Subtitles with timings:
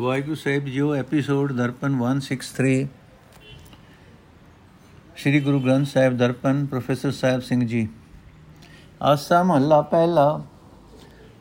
[0.00, 2.74] ਵਾਹਿਗੁਰੂ ਸਾਹਿਬ ਜੀਓ episode Darpan 163
[5.16, 7.86] Sri Guru Granth Sahib Darpan professor Sahib Singh ji
[9.00, 10.24] Asa ਮਹੱਲਾ ਪਹਿਲਾ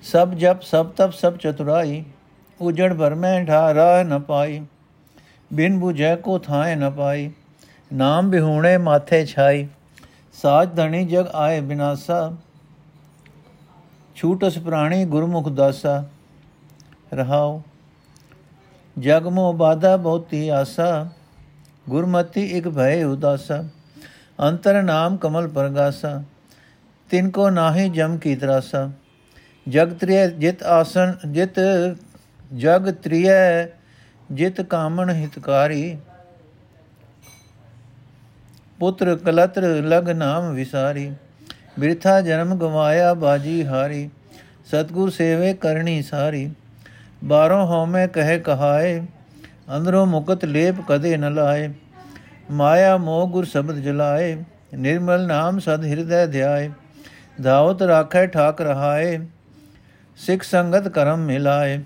[0.04, 2.04] ਸਭ ਜਪ ਸਭ ਤਪ ਸਭ ਚਤੁਰਾਈ
[2.60, 4.62] ਉਜੜ ਭਰ ਮੈਂ ਢਾ ਰਾਹ ਨ ਪਾਈ
[5.52, 7.30] ਬਿਨ 부ਝੈ ਕੋ ਥਾਏ ਨ ਪਾਈ
[7.94, 9.68] ਨਾਮ ਬਿਹੂਣੇ ਮਾਥੇ ਛਾਈ
[10.36, 12.22] ਸਾਜ ਧਣੀ ਜਗ ਆਏ ਬਿਨਾਸਾ
[14.16, 16.04] ਛੂਟਸ ਪ੍ਰਾਣੀ ਗੁਰਮੁਖ ਦਾਸਾ
[17.14, 17.62] ਰਹਾਓ
[19.00, 21.08] ਜਗ ਮੋ ਬਾਧਾ ਬਹੁਤੀ ਆਸਾ,
[21.90, 23.64] ਗੁਰਮਤੀ ਇਕ ਭੈ ਉਦਾਸਾ,
[24.40, 26.22] ਅੰਤਰ ਨਾਮ ਕਮਲ ਪਰਗਾਸਾ,
[27.10, 28.90] ਤਿਨ ਕੋ ਨਾਹੀ ਜਮ ਕੀ ਤਰਾਸਾ।
[29.68, 31.60] ਜਗ ਤ੍ਰਿਯ ਜਿਤ ਆਸਨ ਜਿਤ
[32.56, 33.30] ਜਗ ਤ੍ਰਿਯ
[34.32, 35.98] ਜਿਤ ਕਾਮਣ ਹਿਤਕਾਰੀ।
[38.80, 41.12] ਪੁੱਤਰ ਕਲਤਰ ਲਗ ਨਾਮ ਵਿਸਾਰੀ,
[41.80, 44.10] ਬਿਰਥਾ ਜਨਮ ਗਵਾਇਆ ਬਾਜੀ ਹਾਰੀ,
[44.66, 46.50] ਸਤਗੁਰ ਸੇਵੇ ਕਰਨੀ ਸਾਰੀ।
[47.24, 49.02] ਬਾਰੋਂ ਹਉਮੈ ਕਹੇ ਕਹਾਏ,
[49.78, 51.74] ਅੰਦਰੋਂ ਮੁਕਤ ਲੇਪ ਕਦੇ ਨ ਲਾਏ।
[52.52, 56.72] ਮਾਇਆ ਮੋਹ ਗੁਰ ਸ਼ਬਦ ਜਲਾਏ, ਨਿਰਮਲ ਨਾਮ ਸਦ ਹਿਰਦੈ ਧਿਆਏ।
[57.42, 59.20] ਦਾਵਤ ਰਾਖੈ ਠਾਕ ਰਹਾਏ,
[60.18, 61.84] ਸਿੱਖ ਸੰਗਤ ਕਰਮ ਮਿਲਾਏ।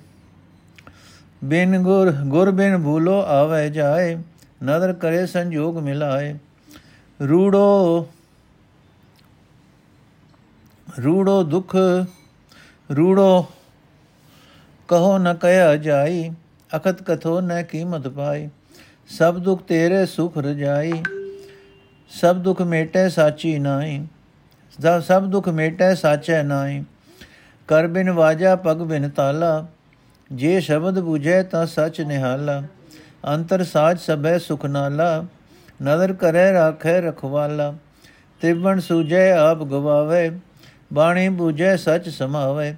[1.44, 4.16] ਬਿਨ ਗੁਰ ਗੁਰ ਬਿਨ ਭੂਲੋ ਆਵੇ ਜਾਏ,
[4.64, 6.36] ਨਦਰ ਕਰੇ ਸੰਜੋਗ ਮਿਲਾਏ।
[7.30, 8.08] ਰੂੜੋ
[11.04, 11.76] ਰੂੜੋ ਦੁਖ,
[12.98, 13.46] ਰੂੜੋ
[14.94, 16.32] ਕਹੋ ਨ ਕਹਿਆ ਜਾਈ,
[16.76, 18.50] ਅਖਤ ਕਥੋ ਨ ਕੀਮਤ ਪਾਈ।
[19.08, 21.04] ਸਭ ਦੁਖ ਤੇਰੇ ਸੁਖ ਰਜਾਈ,
[22.10, 24.08] ਸਭ ਦੁਖ ਮੇਟੇ ਸਾਚੀ ਨਾਈ।
[25.02, 26.84] ਸਭ ਦੁਖ ਮੇਟੇ ਸਾਚੈ ਨਾਈ।
[27.68, 29.68] ਕਰ ਬਿਨ ਵਾਜਾ, ਪਗ ਬਿਨ ਤਾਲਾ।
[30.32, 32.64] ਜੇ ਸ਼ਬਦ 부ਝੈ ਤਾਂ ਸਚ ਨਿਹਾਲਾ।
[33.28, 35.26] ਅੰਤਰ ਸਾਜ ਸਭੈ ਸੁਖ ਨਾਲਾ।
[35.84, 37.74] ਨਦਰ ਕਰੇ ਰਾਖੈ ਰਖਵਾਲਾ।
[38.42, 40.40] ਤ੍ਰਿਵਣ ਸੂਜੈ ਆਪ ਗਵਾਵੇ।
[40.94, 42.76] ਬਾਣੀ 부ਝੈ ਸਚ ਸਮਾਵੇ।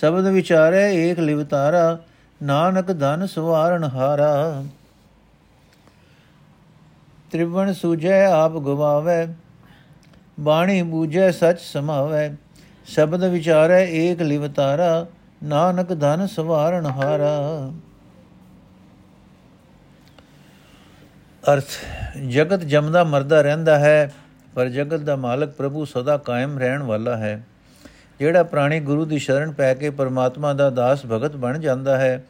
[0.00, 1.98] ਸ਼ਬਦ ਵਿਚਾਰੇ ਏਕ ਲਿਵਤਾਰਾ
[2.42, 4.64] ਨਾਨਕ ਧਨ ਸਵਾਰਨ ਹਾਰਾ।
[7.32, 9.26] ਤ੍ਰਿਵਣ ਸੂਜੈ ਆਪ ਗਵਾਵੇ,
[10.40, 12.36] ਬਾਣੀ ਬੂਝੈ ਸਚ ਸਮਾਵੇ।
[12.86, 15.06] ਸ਼ਬਦ ਵਿਚਾਰੇ ਏਕ ਲਿਵਤਾਰਾ
[15.44, 17.70] ਨਾਨਕ ਧਨ ਸਵਾਰਨ ਹਾਰਾ।
[21.52, 21.64] ਅਰਥ,
[22.28, 24.12] ਜਗਤ ਜਮਦਾ ਮਰਦਾ ਰਹਿੰਦਾ ਹੈ,
[24.54, 27.42] ਪਰ ਜਗਤ ਦਾ ਮਾਲਕ ਪ੍ਰਭੂ ਸਦਾ ਕਾਇਮ ਰਹਿਣ ਵਾਲਾ ਹੈ।
[28.20, 32.22] ਜਿਹੜਾ ਪ੍ਰਾਣੀ ਗੁਰੂ ਦੀ ਸ਼ਰਨ ਪੈ ਕੇ ਪਰਮਾਤਮਾ ਦਾ ਦਾਸ ਭਗਤ ਬਣ ਜਾਂਦਾ ਹੈ,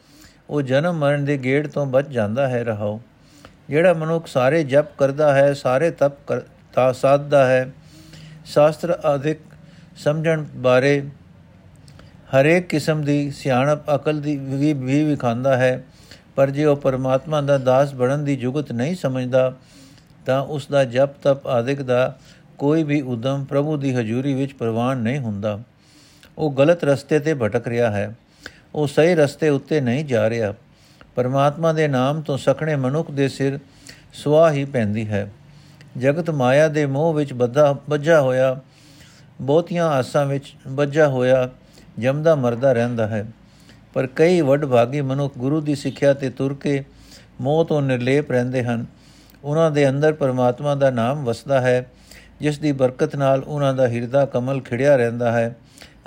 [0.49, 2.99] ਉਹ ਜਨਮ ਮਰਨ ਦੇ ਗੇੜ ਤੋਂ ਬਚ ਜਾਂਦਾ ਹੈ ਰਹਾਓ।
[3.69, 7.71] ਜਿਹੜਾ ਮਨੁੱਖ ਸਾਰੇ ਜਪ ਕਰਦਾ ਹੈ, ਸਾਰੇ ਤਪ ਕਰਤਾ ਸਾਧਦਾ ਹੈ,
[8.45, 9.39] ਸ਼ਾਸਤਰ ਆਦਿਕ
[9.97, 11.01] ਸਮਝਣ ਬਾਰੇ
[12.29, 15.83] ਹਰੇਕ ਕਿਸਮ ਦੀ ਸਿਆਣਪ, ਅਕਲ ਦੀ ਵੀ ਵੀ ਵਿਖਾਂਦਾ ਹੈ,
[16.35, 19.53] ਪਰ ਜੇ ਉਹ ਪਰਮਾਤਮਾ ਦਾ ਦਾਸ ਬਣਨ ਦੀ ਜੁਗਤ ਨਹੀਂ ਸਮਝਦਾ,
[20.25, 22.17] ਤਾਂ ਉਸ ਦਾ ਜਪ, ਤਪ ਆਦਿਕ ਦਾ
[22.57, 25.59] ਕੋਈ ਵੀ ਉਦਮ ਪ੍ਰਭੂ ਦੀ ਹਜ਼ੂਰੀ ਵਿੱਚ ਪ੍ਰਵਾਨ ਨਹੀਂ ਹੁੰਦਾ।
[26.39, 28.15] ਉਹ ਗਲਤ ਰਸਤੇ ਤੇ ਭਟਕ ਰਿਹਾ ਹੈ।
[28.75, 30.53] ਉਹ ਸਹੀ ਰਸਤੇ ਉੱਤੇ ਨਹੀਂ ਜਾ ਰਿਹਾ।
[31.15, 33.59] ਪਰਮਾਤਮਾ ਦੇ ਨਾਮ ਤੋਂ ਸਖਣੇ ਮਨੁੱਖ ਦੇ ਸਿਰ
[34.13, 35.31] ਸੁਆਹ ਹੀ ਪੈਂਦੀ ਹੈ।
[35.97, 38.59] ਜਗਤ ਮਾਇਆ ਦੇ ਮੋਹ ਵਿੱਚ ਬੱਧਾ ਬੱਝਾ ਹੋਇਆ,
[39.41, 41.49] ਬਹੁਤੀਆਂ ਆਸਾਂ ਵਿੱਚ ਬੱਝਾ ਹੋਇਆ,
[41.99, 43.25] ਜਮਦਾ ਮਰਦਾ ਰਹਿੰਦਾ ਹੈ।
[43.93, 46.83] ਪਰ ਕਈ ਵੱਡ ਭਾਗੀ ਮਨੁੱਖ ਗੁਰੂ ਦੀ ਸਿੱਖਿਆ ਤੇ ਤੁਰ ਕੇ
[47.41, 48.85] ਮੋਹ ਤੋਂ ਨਿਰਲੇਪ ਰਹਿੰਦੇ ਹਨ।
[49.43, 51.85] ਉਹਨਾਂ ਦੇ ਅੰਦਰ ਪਰਮਾਤਮਾ ਦਾ ਨਾਮ ਵਸਦਾ ਹੈ,
[52.39, 55.55] ਜਿਸ ਦੀ ਬਰਕਤ ਨਾਲ ਉਹਨਾਂ ਦਾ ਹਿਰਦਾ ਕਮਲ ਖਿੜਿਆ ਰਹਿੰਦਾ ਹੈ।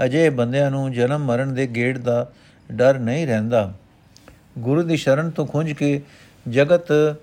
[0.04, 2.30] ਅਜੇ ਬੰਦਿਆਂ ਨੂੰ ਜਨਮ ਮਰਨ ਦੇ ਗੇੜ ਦਾ
[2.72, 3.72] ਡਰ ਨਹੀਂ ਰਹਿੰਦਾ।
[4.58, 6.02] ਗੁਰੂ ਦੀ ਸ਼ਰਨ ਤੋਂ ਖੁੰਝ ਕੇ
[6.48, 7.16] ਜਗਤ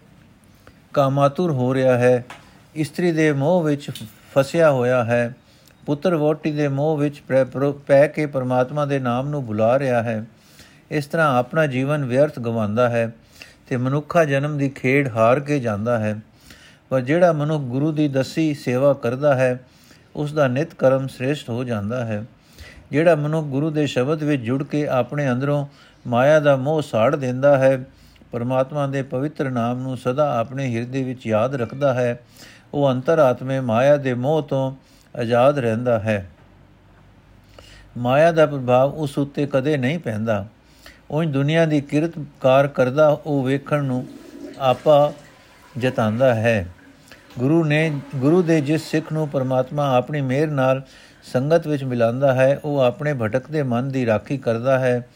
[0.94, 2.25] ਕਾਮਾਤੁਰ ਹੋ ਰਿਹਾ ਹੈ।
[2.75, 3.91] ਇਸਤਰੀ ਦੇ ਮੋਹ ਵਿੱਚ
[4.35, 5.35] ਫਸਿਆ ਹੋਇਆ ਹੈ।
[5.85, 7.22] ਪੁੱਤਰ ਵੋਟੀ ਦੇ ਮੋਹ ਵਿੱਚ
[7.88, 10.25] ਪੈ ਕੇ ਪਰਮਾਤਮਾ ਦੇ ਨਾਮ ਨੂੰ ਭੁਲਾ ਰਿਹਾ ਹੈ।
[10.91, 13.12] ਇਸ ਤਰ੍ਹਾਂ ਆਪਣਾ ਜੀਵਨ ਵਿਅਰਥ ਗਵਾਉਂਦਾ ਹੈ
[13.69, 16.19] ਤੇ ਮਨੁੱਖਾ ਜਨਮ ਦੀ ਖੇਡ ਹਾਰ ਕੇ ਜਾਂਦਾ ਹੈ।
[16.90, 19.59] ਪਰ ਜਿਹੜਾ ਮਨੁੱਖ ਗੁਰੂ ਦੀ ਦਸੀ ਸੇਵਾ ਕਰਦਾ ਹੈ
[20.16, 22.24] ਉਸ ਦਾ ਨਿਤ ਕਰਮ ਸ੍ਰੇਸ਼ਟ ਹੋ ਜਾਂਦਾ ਹੈ।
[22.92, 25.68] ਜਿਹੜਾ ਮਨੁੱਖ ਗੁਰੂ ਦੇ ਸ਼ਬਦ ਵਿੱਚ ਜੁੜ ਕੇ ਆਪਣੇ ਅੰਦਰੋਂ
[26.08, 27.84] ਮਾਇਆ ਦਾ ਮੋਹ ਸਾੜ ਦਿੰਦਾ ਹੈ,
[28.32, 32.20] ਪਰਮਾਤਮਾ ਦੇ ਪਵਿੱਤਰ ਨਾਮ ਨੂੰ ਸਦਾ ਆਪਣੇ ਹਿਰਦੇ ਵਿੱਚ ਯਾਦ ਰੱਖਦਾ ਹੈ,
[32.74, 34.76] ਉਹ ਅੰਤਰਾਤਮੇ ਮਾਇਆ ਦੇ ਮੋਹ ਤੋਂ
[35.20, 36.30] ਆਜ਼ਾਦ ਰਹਿੰਦਾ ਹੈ।
[37.98, 40.46] ਮਾਇਆ ਦਾ ਪ੍ਰਭਾਵ ਉਸ ਉੱਤੇ ਕਦੇ ਨਹੀਂ ਪੈਂਦਾ।
[41.12, 42.12] ਉਹ ਦੁਨੀਆ ਦੀ ਕਿਰਤ
[42.42, 44.08] ਕਾਰ ਕਰਦਾ, ਉਹ ਵੇਖਣ ਨੂੰ
[44.60, 45.13] ਆਪਾ
[45.78, 46.68] ਜਤਾਂਦਾ ਹੈ।
[47.40, 50.81] ਗੁਰੂ ਨੇ, ਗੁਰੂ ਦੇ ਜਿਸ ਸਿੱਖ ਨੂੰ ਪਰਮਾਤਮਾ ਆਪਣੀ ਮਿਹਰ ਨਾਲ
[51.24, 55.07] ਸੰਗਤ ਵਿੱਚ ਮਿਲਾਂਦਾ ਹੈ, ਉਹ ਆਪਣੇ ਭਟਕਦੇ ਮਨ ਦੀ ਰਾਖੀ ਕਰਦਾ ਹੈ,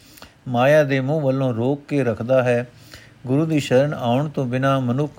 [0.48, 2.66] ਮਾਇਆ ਦੇ ਮੂੰਹ ਵੱਲੋਂ ਰੋਕ ਕੇ ਰੱਖਦਾ ਹੈ।
[3.26, 5.12] ਗੁਰੂ ਦੀ ਸ਼ਰਨ ਆਉਣ ਤੋਂ ਬਿਨਾ ਮਨੁੱਖ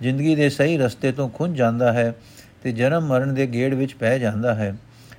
[0.00, 2.14] ਜ਼ਿੰਦਗੀ ਦੇ ਸਹੀ ਰਸਤੇ ਤੋਂ ਖੁੰਝ ਜਾਂਦਾ ਹੈ
[2.62, 4.76] ਤੇ ਜਨਮ ਮਰਨ ਦੇ ਗੇੜ ਵਿੱਚ ਪੈ ਜਾਂਦਾ ਹੈ।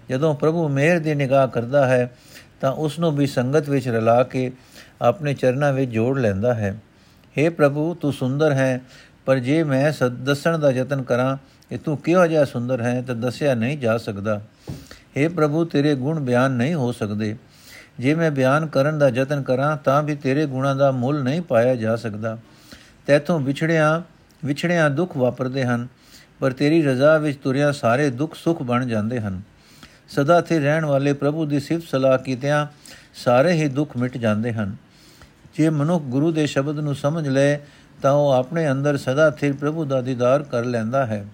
[0.09, 2.11] ਜਦੋਂ ਪ੍ਰਭੂ ਮਿਹਰ ਦੀ ਨਿਗਾਹ ਕਰਦਾ ਹੈ,
[2.61, 4.51] ਤਾਂ ਉਸ ਨੂੰ ਵੀ ਸੰਗਤ ਵਿੱਚ ਰਲਾ ਕੇ
[5.01, 6.79] ਆਪਣੇ ਚਰਨਾਂ ਵਿੱਚ ਜੋੜ ਲੈਂਦਾ ਹੈ।
[7.37, 8.81] हे ਪ੍ਰਭੂ, ਤੂੰ ਸੁੰਦਰ ਹੈ,
[9.25, 11.37] ਪਰ ਜੇ ਮੈਂ ਦੱਸਣ ਦਾ ਯਤਨ ਕਰਾਂ
[11.69, 14.41] ਕਿ ਤੂੰ ਕਿਹੋ ਜਿਹਾ ਸੁੰਦਰ ਹੈ, ਤਾਂ ਦੱਸਿਆ ਨਹੀਂ ਜਾ ਸਕਦਾ।
[15.17, 17.37] हे ਪ੍ਰਭੂ, ਤੇਰੇ ਗੁਣ ਬਿਆਨ ਨਹੀਂ ਹੋ ਸਕਦੇ।
[17.99, 21.75] ਜੇ ਮੈਂ ਬਿਆਨ ਕਰਨ ਦਾ ਯਤਨ ਕਰਾਂ, ਤਾਂ ਵੀ ਤੇਰੇ ਗੁਣਾਂ ਦਾ ਮੁੱਲ ਨਹੀਂ ਪਾਇਆ
[21.75, 22.37] ਜਾ ਸਕਦਾ।
[23.07, 24.03] ਤੈਥੋਂ ਵਿਛੜਿਆ,
[24.45, 25.87] ਵਿਛੜਿਆਂ ਦੁੱਖ ਵਾਪਰਦੇ ਹਨ,
[26.39, 29.41] ਪਰ ਤੇਰੀ ਰਜ਼ਾ ਵਿੱਚ ਤੁਰਿਆ ਸਾਰੇ ਦੁੱਖ ਸੁਖ ਬਣ ਜਾਂਦੇ ਹਨ।
[30.09, 32.67] ਸਦਾ ਤੇ ਰਹਿਣ ਵਾਲੇ ਪ੍ਰਭੂ ਦੀ ਸਿਫਤ ਸਲਾਹ ਕੀਤਿਆਂ
[33.13, 34.75] ਸਾਰੇ ਹੀ ਦੁੱਖ ਮਿਟ ਜਾਂਦੇ ਹਨ।
[35.57, 37.57] ਜੇ ਮਨੁੱਖ ਗੁਰੂ ਦੇ ਸ਼ਬਦ ਨੂੰ ਸਮਝ ਲੈ
[38.01, 41.25] ਤਾਂ ਉਹ ਆਪਣੇ ਅੰਦਰ ਸਦਾ ਸਥਿਰ ਪ੍ਰਭੂ ਦਾ ਦੀਦਾਰ ਕਰ ਲੈਂਦਾ ਹੈ।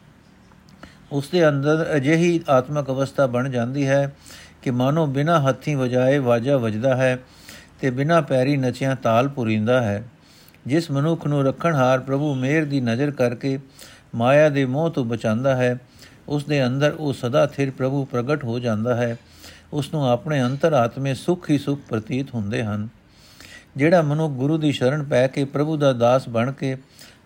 [1.12, 4.16] ਉਸ ਦੇ ਅੰਦਰ ਅਜਿਹੀ ਆਤਮਿਕ ਅਵਸਥਾ ਬਣ ਜਾਂਦੀ ਹੈ
[4.62, 7.20] ਕਿ ਮਾਨੋ ਬਿਨਾ ਹੱਥੀ ਵਜਾਏ ਵਾਜਾ ਵੱਜਦਾ ਹੈ
[7.82, 10.04] ਤੇ ਬਿਨਾ ਪੈਰੀ ਨਚਿਆ ਤਾਲ ਪੁਰਿੰਦਾ ਹੈ।
[10.68, 13.60] ਜਿਸ ਮਨੁੱਖ ਨੂੰ ਰੱਖਣਹਾਰ ਪ੍ਰਭੂ ਮੇਰ ਦੀ ਨਜ਼ਰ ਕਰਕੇ
[14.16, 15.78] ਮਾਇਆ ਦੇ ਮੋਹ ਤੋਂ ਬਚਾਉਂਦਾ ਹੈ,
[16.28, 19.18] ਉਸ ਦੇ ਅੰਦਰ ਉਹ ਸਦਾ ਥਿਰ ਪ੍ਰਭੂ ਪ੍ਰਗਟ ਹੋ ਜਾਂਦਾ ਹੈ।
[19.74, 22.88] ਉਸ ਨੂੰ ਆਪਣੇ ਅੰਤਰ ਆਤਮੇ ਸੁਖ ਹੀ ਸੁਖ ਪ੍ਰਤੀਤ ਹੁੰਦੇ ਹਨ।
[23.76, 26.78] ਜਿਹੜਾ ਮਨੁ ਗੁਰੂ ਦੀ ਸ਼ਰਨ ਪੈ ਕੇ ਪ੍ਰਭੂ ਦਾ ਦਾਸ ਬਣ ਕੇ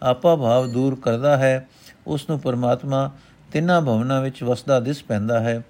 [0.04, 1.68] ਆਪਾ ਭਾਵ ਦੂਰ ਕਰਦਾ ਹੈ,
[2.08, 3.12] ਉਸ ਨੂੰ ਪਰਮਾਤਮਾ
[3.52, 5.62] ਤਿੰਨਾਂ ਭਵਨਾਂ ਵਿੱਚ ਵਸਦਾ ਦਿਸ ਪੈਂਦਾ ਹੈ।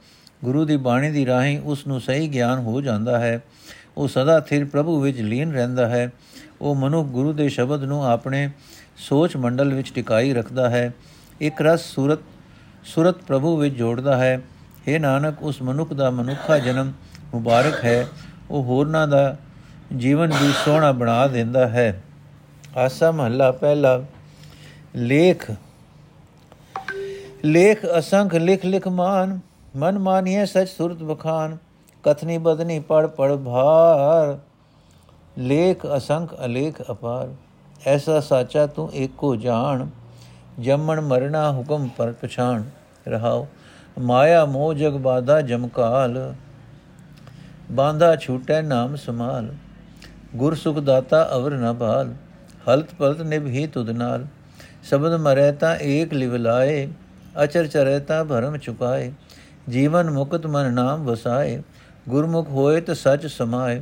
[0.43, 3.43] ਗੁਰੂ ਦੀ ਬਾਣੀ ਦੀ ਰਾਹੀਂ ਉਸ ਨੂੰ ਸਹੀ ਗਿਆਨ ਹੋ ਜਾਂਦਾ ਹੈ।
[3.97, 6.11] ਉਹ ਸਦਾ ਥਿਰ ਪ੍ਰਭੂ ਵਿੱਚ ਲੀਨ ਰਹਿੰਦਾ ਹੈ।
[6.61, 8.49] ਉਹ ਮਨੁ ਗੁਰੂ ਦੇ ਸ਼ਬਦ ਨੂੰ ਆਪਣੇ
[8.97, 10.93] ਸੋਚ ਮੰਡਲ ਵਿੱਚ ਟਿਕਾਈ ਰੱਖਦਾ ਹੈ।
[11.41, 12.19] ਇੱਕ ਰਸ ਸੂਰਤ,
[12.83, 14.41] ਸੁਰਤ ਪ੍ਰਭੂ ਵਿੱਚ ਜੋੜਦਾ ਹੈ।
[14.87, 16.93] हे ਨਾਨਕ, ਉਸ ਮਨੁੱਖ ਦਾ ਮਨੁੱਖਾ ਜਨਮ
[17.33, 18.07] ਮੁਬਾਰਕ ਹੈ।
[18.49, 19.37] ਉਹ ਹੋਰਨਾਂ ਦਾ
[19.97, 22.03] ਜੀਵਨ ਵੀ ਸੋਹਣਾ ਬਣਾ ਦਿੰਦਾ ਹੈ।
[22.77, 24.03] ਆਸਾ ਮਹੱਲਾ ਪਹਿਲਾ
[24.95, 25.51] ਲੇਖ
[27.45, 29.39] ਲੇਖ ਅਸੰਖ ਲਿਖ ਲਿਖ ਮਾਨ,
[29.75, 31.57] ਮਨ ਮਾਨੀਏ ਸਚ ਸੁਰਤ ਬਖਾਨ,
[32.03, 34.37] ਕਥਨੀ ਬਦਨੀ ਪੜ ਪੜ ਭਾਰ।
[35.37, 37.29] ਲੇਖ ਅਸੰਖ ਅਲੇਖ ਅਪਾਰ,
[37.87, 39.87] ਐਸਾ ਸਾਚਾ ਤੂੰ ਏਕੋ ਜਾਣ,
[40.59, 42.63] ਜੰਮਣ ਮਰਣਾ ਹੁਕਮ ਪਰ ਪਛਾਣ।
[43.07, 43.47] ਰਹਾਓ,
[43.99, 46.33] ਮਾਇਆ ਮੋਹ ਜਗ ਬਾਧਾ ਜਮਕਾਲ
[47.71, 49.53] ਬਾਂਧਾ ਛੂਟੈ ਨਾਮ ਸਮਾਲ।
[50.35, 52.13] ਗੁਰ ਸੁਖ ਦਾਤਾ ਅਵਰ ਨ ਭਾਲ,
[52.69, 54.25] ਹਲਤ ਪਲਤ ਨਿਭੀ ਤੁਧ ਨਾਲ।
[54.83, 56.87] ਸ਼ਬਦ ਮਰੈ ਤਾਂ ਏਕ ਲਿਵ ਲਾਏ
[57.43, 59.11] ਅਚਰ ਚਰੈ ਤਾਂ ਭਰਮ ਚੁਕਾਏ
[59.69, 61.61] ਜੀਵਨ ਮੁਕਤ ਮਨ ਨਾਮ ਵਸਾਏ,
[62.09, 63.81] ਗੁਰਮੁਖ ਹੋਏ ਤਾਂ ਸਚ ਸਮਾਏ।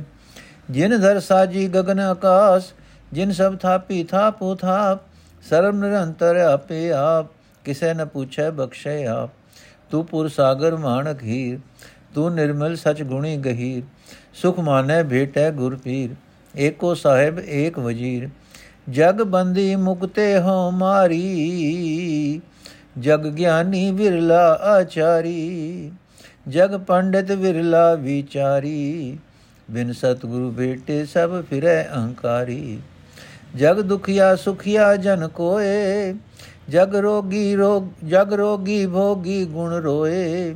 [0.70, 2.72] ਜਿਨ ਧਰ ਸਾਜੀ ਗगन ਆਕਾਸ,
[3.12, 5.00] ਜਿਨ ਸਭ ਥਾਪੀ ਥਾਪੋ ਥਾਪ
[5.50, 7.26] ਸਰਮ ਨਿਰੰਤਰ ਆਪੇ ਆਪ,
[7.64, 9.30] ਕਿਸੈ ਨ ਪੁੱਛੈ ਬਖਸ਼ੈ ਆਪ।
[9.90, 11.58] ਤੂੰ ਪੁਰ ਸਾਗਰ ਮਾਨਕ ਹੀਰ,
[12.14, 13.82] ਤੂੰ ਨਿਰਮਲ ਸਚ ਗੁਣੀ ਗਹੀਰ,
[14.34, 16.14] ਸੁਖ ਮਾਨੈ ਭੇਟੈ ਗੁਰ ਪੀਰ,
[16.56, 18.28] ਏਕੋ ਸਾਹਿਬ ਏਕ ਵਜੀਰ।
[18.90, 22.40] ਜਗ ਬੰਦੀ ਮੁਕਤੇ ਹੋ ਮਾਰੀ
[23.00, 25.92] ਜਗ ਗਿਆਨੀ ਵਿਰਲਾ ਆਚਾਰੀ,
[26.48, 29.18] ਜਗ ਪੰਡਿਤ ਵਿਰਲਾ ਵਿਚਾਰੀ,
[29.70, 32.78] ਬਿਨ ਸਤਗੁਰੂ ਭੇਟੇ ਸਭ ਫਿਰੈ ਅਹੰਕਾਰੀ।
[33.56, 36.14] ਜਗ ਦੁਖੀਆ ਸੁਖੀਆ ਜਨ ਕੋਏ,
[36.70, 40.54] ਜਗ ਰੋਗੀ ਰੋਗ, ਜਗ ਰੋਗੀ ਭੋਗੀ ਗੁਣ ਰੋਏ।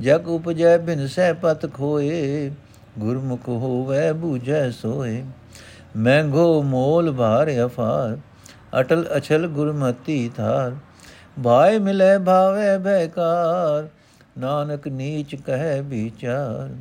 [0.00, 2.50] ਜਗ ਉਪਜੈ ਬਿਨ ਸਹਿ ਪਤ ਖੋਏ,
[2.98, 5.24] ਗੁਰਮੁਖ ਹੋਵੇ ਬੂਝੈ ਸੋਏ।
[5.96, 8.18] ਮਹਿੰਗੋ ਮੋਲ ਭਾਰ ਅਫਾਰ,
[8.80, 10.76] ਅਟਲ ਅਚਲ ਗੁਰਮਤੀ ਥਾਰ
[11.42, 13.88] ਭਾਏ ਮਿਲੇ ਭਾਵੇ ਬੇਕਾਰ,
[14.38, 16.74] ਨਾਨਕ ਨੀਚ ਕਹੈ ਵਿਚਾਰ।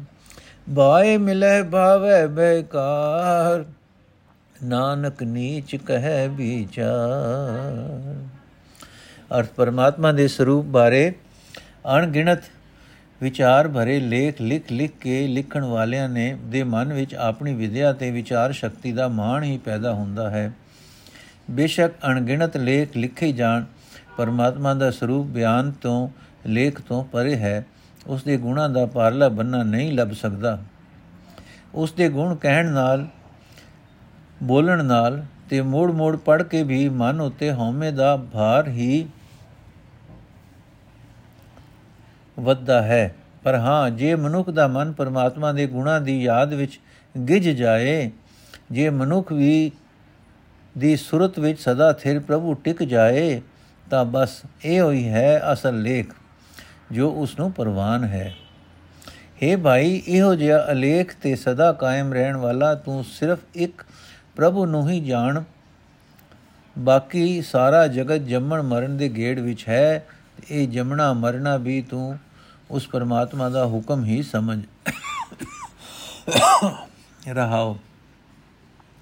[0.75, 3.65] ਭਾਏ ਮਿਲੇ ਭਾਵੇ ਬੇਕਾਰ,
[4.63, 8.15] ਨਾਨਕ ਨੀਚ ਕਹੈ ਵਿਚਾਰ।
[9.39, 11.13] ਅਰਥ ਪਰਮਾਤਮਾ ਦੇ ਸਰੂਪ ਬਾਰੇ
[11.97, 12.39] ਅਣਗਿਣਤ
[13.21, 18.11] ਵਿਚਾਰ ਭਰੇ ਲੇਖ ਲਿਖ ਲਿਖ ਕੇ ਲਿਖਣ ਵਾਲਿਆਂ ਨੇ ਦੇ ਮਨ ਵਿੱਚ ਆਪਣੀ ਵਿਦਿਆ ਤੇ
[18.11, 20.51] ਵਿਚਾਰ ਸ਼ਕਤੀ ਦਾ ਮਾਣ ਹੀ ਪੈਦਾ ਹੁੰਦਾ ਹੈ।
[21.51, 23.63] ਬੇਸ਼ੱਕ ਅਣਗਿਣਤ ਲੇਖ ਲਿਖੇ ਜਾਣ
[24.17, 26.09] ਪਰਮਾਤਮਾ ਦਾ ਸਰੂਪ ਬਿਆਨ ਤੋਂ,
[26.45, 27.65] ਲੇਖ ਤੋਂ ਪਰੇ ਹੈ,
[28.07, 30.57] ਉਸ ਦੇ ਗੁਣਾਂ ਦਾ ਪਾਰਲਾ ਬੰਨਾ ਨਹੀਂ ਲੱਭ ਸਕਦਾ।
[31.75, 33.07] ਉਸ ਦੇ ਗੁਣ ਕਹਿਣ ਨਾਲ,
[34.43, 39.07] ਬੋਲਣ ਨਾਲ ਤੇ ਮੋੜ ਮੋੜ ਪੜ ਕੇ ਵੀ ਮਨ ਉਤੇ ਹਉਮੈ ਦਾ ਭਾਰ ਹੀ
[42.39, 46.79] ਵੱਧਦਾ ਹੈ। ਪਰ ਹਾਂ, ਜੇ ਮਨੁੱਖ ਦਾ ਮਨ ਪਰਮਾਤਮਾ ਦੇ ਗੁਣਾਂ ਦੀ ਯਾਦ ਵਿੱਚ
[47.29, 48.11] ਗਿਜ ਜਾਏ,
[48.71, 49.71] ਜੇ ਮਨੁੱਖ ਵੀ
[50.77, 53.41] ਦੀ ਸੁਰਤ ਵਿੱਚ ਸਦਾ ਥਿਰ ਪ੍ਰਭੂ ਟਿਕ ਜਾਏ
[53.95, 56.13] ਤਾਂ ਬਸ ਇਹ ਹੋਈ ਹੈ ਅਸਲ ਲੇਖ,
[56.91, 58.35] ਜੋ ਉਸ ਨੂੰ ਪ੍ਰਵਾਨ ਹੈ।
[59.11, 63.85] हे ਭਾਈ, ਇਹੋ ਜਿਹਾ ਅਲੇਖ ਤੇ ਸਦਾ ਕਾਇਮ ਰਹਿਣ ਵਾਲਾ ਤੂੰ ਸਿਰਫ ਇੱਕ
[64.35, 65.43] ਪ੍ਰਭੂ ਨੂੰ ਹੀ ਜਾਣ।
[66.77, 70.07] ਬਾਕੀ ਸਾਰਾ ਜਗਤ ਜੰਮਣ ਮਰਨ ਦੇ ਗੇੜ ਵਿੱਚ ਹੈ
[70.51, 72.17] ਇਹ ਜੰਮਣਾ ਮਰਨਾ ਵੀ ਤੂੰ
[72.71, 74.63] ਉਸ ਪਰਮਾਤਮਾ ਦਾ ਹੁਕਮ ਹੀ ਸਮਝ।
[77.27, 77.77] ਰਹਾਓ।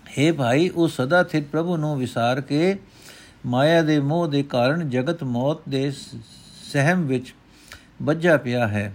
[0.07, 2.79] हे ਭਾਈ, ਉਹ ਸਦਾ ਸਥਿਤ ਪ੍ਰਭੂ ਨੂੰ ਵਿਸਾਰ ਕੇ
[3.45, 5.91] ਮਾਇਆ ਦੇ ਮੋਹ ਦੇ ਕਾਰਨ ਜਗਤ ਮੌਤ ਦੇ
[6.71, 7.35] ਸਹਿਮ ਵਿੱਚ
[8.01, 8.93] ਵੱਜਾ ਪਿਆ ਹੈ।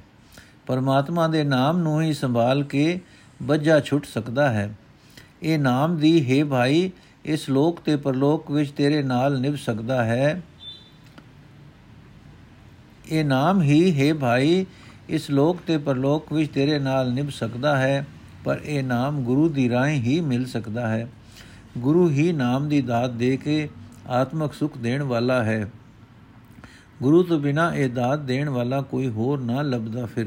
[0.67, 3.01] ਪਰਮਾਤਮਾ ਦੇ ਨਾਮ ਨੂੰ ਹੀ ਸੰਭਾਲ ਕੇ
[3.43, 4.75] ਵੱਜਾ ਛੁੱਟ ਸਕਦਾ ਹੈ।
[5.43, 6.91] ਇਹ ਨਾਮ ਦੀ, ਹੈ ਭਾਈ,
[7.25, 10.43] ਇਸ ਲੋਕ ਤੇ ਪਰਲੋਕ ਵਿੱਚ ਤੇਰੇ ਨਾਲ ਨਿਭ ਸਕਦਾ ਹੈ।
[13.11, 14.67] ਇਹ ਨਾਮ ਹੀ, ਹੈ ਭਾਈ,
[15.09, 18.07] ਇਸ ਲੋਕ ਤੇ ਪਰਲੋਕ ਵਿੱਚ ਤੇਰੇ ਨਾਲ ਨਿਭ ਸਕਦਾ ਹੈ,
[18.45, 21.09] ਪਰ ਇਹ ਨਾਮ ਗੁਰੂ ਦੀ ਰਾਹੀਂ ਹੀ ਮਿਲ ਸਕਦਾ ਹੈ।
[21.79, 23.69] ਗੁਰੂ ਹੀ ਨਾਮ ਦੀ ਦਾਤ ਦੇ ਕੇ
[24.09, 25.71] ਆਤਮਿਕ ਸੁਖ ਦੇਣ ਵਾਲਾ ਹੈ।
[27.03, 30.27] ਗੁਰੂ ਤੋਂ ਬਿਨਾ ਇਹ ਦਾਤ ਦੇਣ ਵਾਲਾ ਕੋਈ ਹੋਰ ਨਾ ਲੱਭਦਾ ਫਿਰ।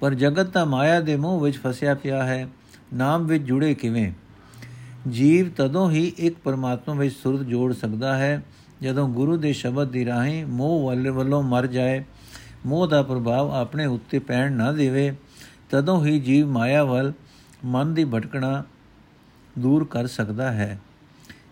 [0.00, 2.48] ਪਰ ਜਗਤ ਤਾਂ ਮਾਇਆ ਦੇ ਮੋਹ ਵਿੱਚ ਫਸਿਆ ਪਿਆ ਹੈ।
[2.94, 4.12] ਨਾਮ ਵਿੱਚ ਜੁੜੇ ਕਿਵੇਂ?
[5.08, 8.42] ਜੀਵ ਤਦੋਂ ਹੀ ਇੱਕ ਪਰਮਾਤਮਾ ਵਿੱਚ ਸੁਰਤ ਜੋੜ ਸਕਦਾ ਹੈ,
[8.82, 12.04] ਜਦੋਂ ਗੁਰੂ ਦੇ ਸ਼ਬਦ ਦੀ ਰਾਹੀਂ ਮੋਹ ਵਾਲੇ ਵੱਲੋਂ ਮਰ ਜਾਏ।
[12.66, 15.16] ਮੋਹ ਦਾ ਪ੍ਰਭਾਵ ਆਪਣੇ ਉੱਤੇ ਪੈਣ ਨਾ ਦੇਵੇ,
[15.70, 17.12] ਤਦੋਂ ਹੀ ਜੀਵ ਮਾਇਆ ਵੱਲ
[17.64, 18.64] ਮਨ ਦੀ ਭਟਕਣਾ
[19.58, 20.78] ਦੂਰ ਕਰ ਸਕਦਾ ਹੈ।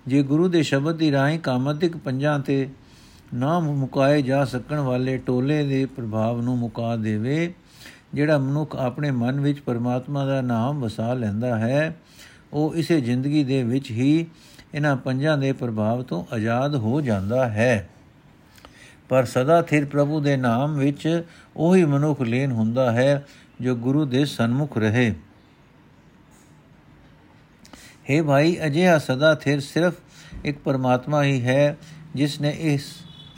[0.06, 2.68] ਜੇ ਗੁਰੂ ਦੇ ਸ਼ਬਦ ਦੀ ਰਾਹੀਂ ਕਾਮਤਿਕ ਪੰਜਾਂ ਤੇ
[3.34, 7.54] ਨਾ ਮੁਕਾਏ ਜਾ ਸਕਣ ਵਾਲੇ ਟੋਲੇ ਦੇ ਪ੍ਰਭਾਵ ਨੂੰ ਮੁਕਾ ਦੇਵੇ,
[8.14, 11.96] ਜਿਹੜਾ ਮਨੁੱਖ ਆਪਣੇ ਮਨ ਵਿੱਚ ਪਰਮਾਤਮਾ ਦਾ ਨਾਮ ਵਸਾ ਲੈਂਦਾ ਹੈ,
[12.52, 14.26] ਉਹ ਇਸੇ ਜ਼ਿੰਦਗੀ ਦੇ ਵਿੱਚ ਹੀ
[14.74, 17.88] ਇਹਨਾਂ ਪੰਜਾਂ ਦੇ ਪ੍ਰਭਾਵ ਤੋਂ ਆਜ਼ਾਦ ਹੋ ਜਾਂਦਾ ਹੈ।
[19.08, 21.22] ਪਰ ਸਦਾ ਥਿਰ ਪ੍ਰਭੂ ਦੇ ਨਾਮ ਵਿੱਚ
[21.56, 23.26] ਉਹੀ ਮਨੁੱਖ ਲੀਨ ਹੁੰਦਾ ਹੈ,
[23.60, 25.14] ਜੋ ਗੁਰੂ ਦੇ ਸਨਮੁਖ ਰਹੇ।
[28.09, 31.75] हे ਭਾਈ ਅਜਿਹਾ ਸਦਾ ਥਿਰ ਸਿਰਫ ਇੱਕ ਪਰਮਾਤਮਾ ਹੀ ਹੈ
[32.15, 32.85] ਜਿਸ ਨੇ ਇਸ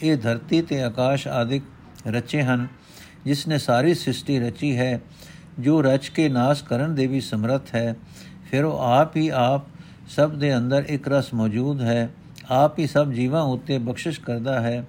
[0.04, 1.64] ਇਹ ਧਰਤੀ ਤੇ ਆਕਾਸ਼ ਆਦਿਕ
[2.08, 2.68] ਰਚੇ ਹਨ
[3.26, 5.00] ਜਿਸ ਨੇ ਸਾਰੀ ਸ੍ਰਿਸ਼ਟੀ ਰਚੀ ਹੈ
[5.60, 7.96] ਜੋ ਰਚ ਕੇ ਨਾਸ਼ ਕਰਨ ਦੇ ਵੀ ਸਮਰੱਥ ਹੈ
[8.52, 9.68] ਫਿਰ ਉਹ ਆਪ ਹੀ ਆਪ
[10.10, 12.10] ਸਭ ਦੇ ਅੰਦਰ ਇੱਕ ਰਸ ਮੌਜੂਦ ਹੈ
[12.52, 14.84] ਆਪ ਹੀ ਸਭ ਜੀਵਾਂ ਉੱਤੇ ਬਖਸ਼ਿਸ਼ ਕਰਦਾ ਹੈ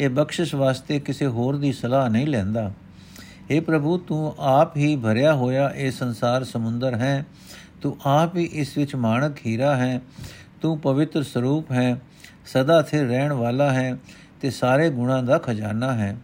[0.00, 2.70] ਇਹ ਬਖਸ਼ਿਸ਼ ਵਾਸਤੇ ਕਿਸੇ ਹੋਰ ਦੀ ਸਲਾਹ ਨਹੀਂ ਲੈਂਦਾ
[3.50, 7.24] اے ਪ੍ਰਭੂ ਤੂੰ ਆਪ ਹੀ ਭਰਿਆ ਹੋਇਆ ਇਹ ਸੰਸਾਰ ਸਮੁੰਦਰ ਹੈ
[7.81, 10.01] ਤੂੰ ਆਪ ਹੀ ਇਸ ਵਿੱਚ ਮਾਣਕ ਹੀਰਾ ਹੈ,
[10.61, 11.99] ਤੂੰ ਪਵਿੱਤਰ ਸਰੂਪ ਹੈ,
[12.45, 13.97] ਸਦਾ ਸਥਿਰ ਰਹਿਣ ਵਾਲਾ ਹੈ
[14.41, 16.17] ਤੇ ਸਾਰੇ ਗੁਣਾਂ ਦਾ ਖਜ਼ਾਨਾ ਹੈ।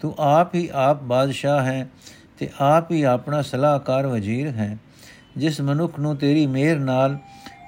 [0.00, 1.88] ਤੂੰ ਆਪ ਹੀ ਆਪ ਬਾਦਸ਼ਾਹ ਹੈ
[2.38, 4.78] ਤੇ ਆਪ ਹੀ ਆਪਣਾ ਸਲਾਹਕਾਰ ਵਜ਼ੀਰ ਹੈ।
[5.36, 7.18] ਜਿਸ ਮਨੁੱਖ ਨੂੰ ਤੇਰੀ ਮਿਹਰ ਨਾਲ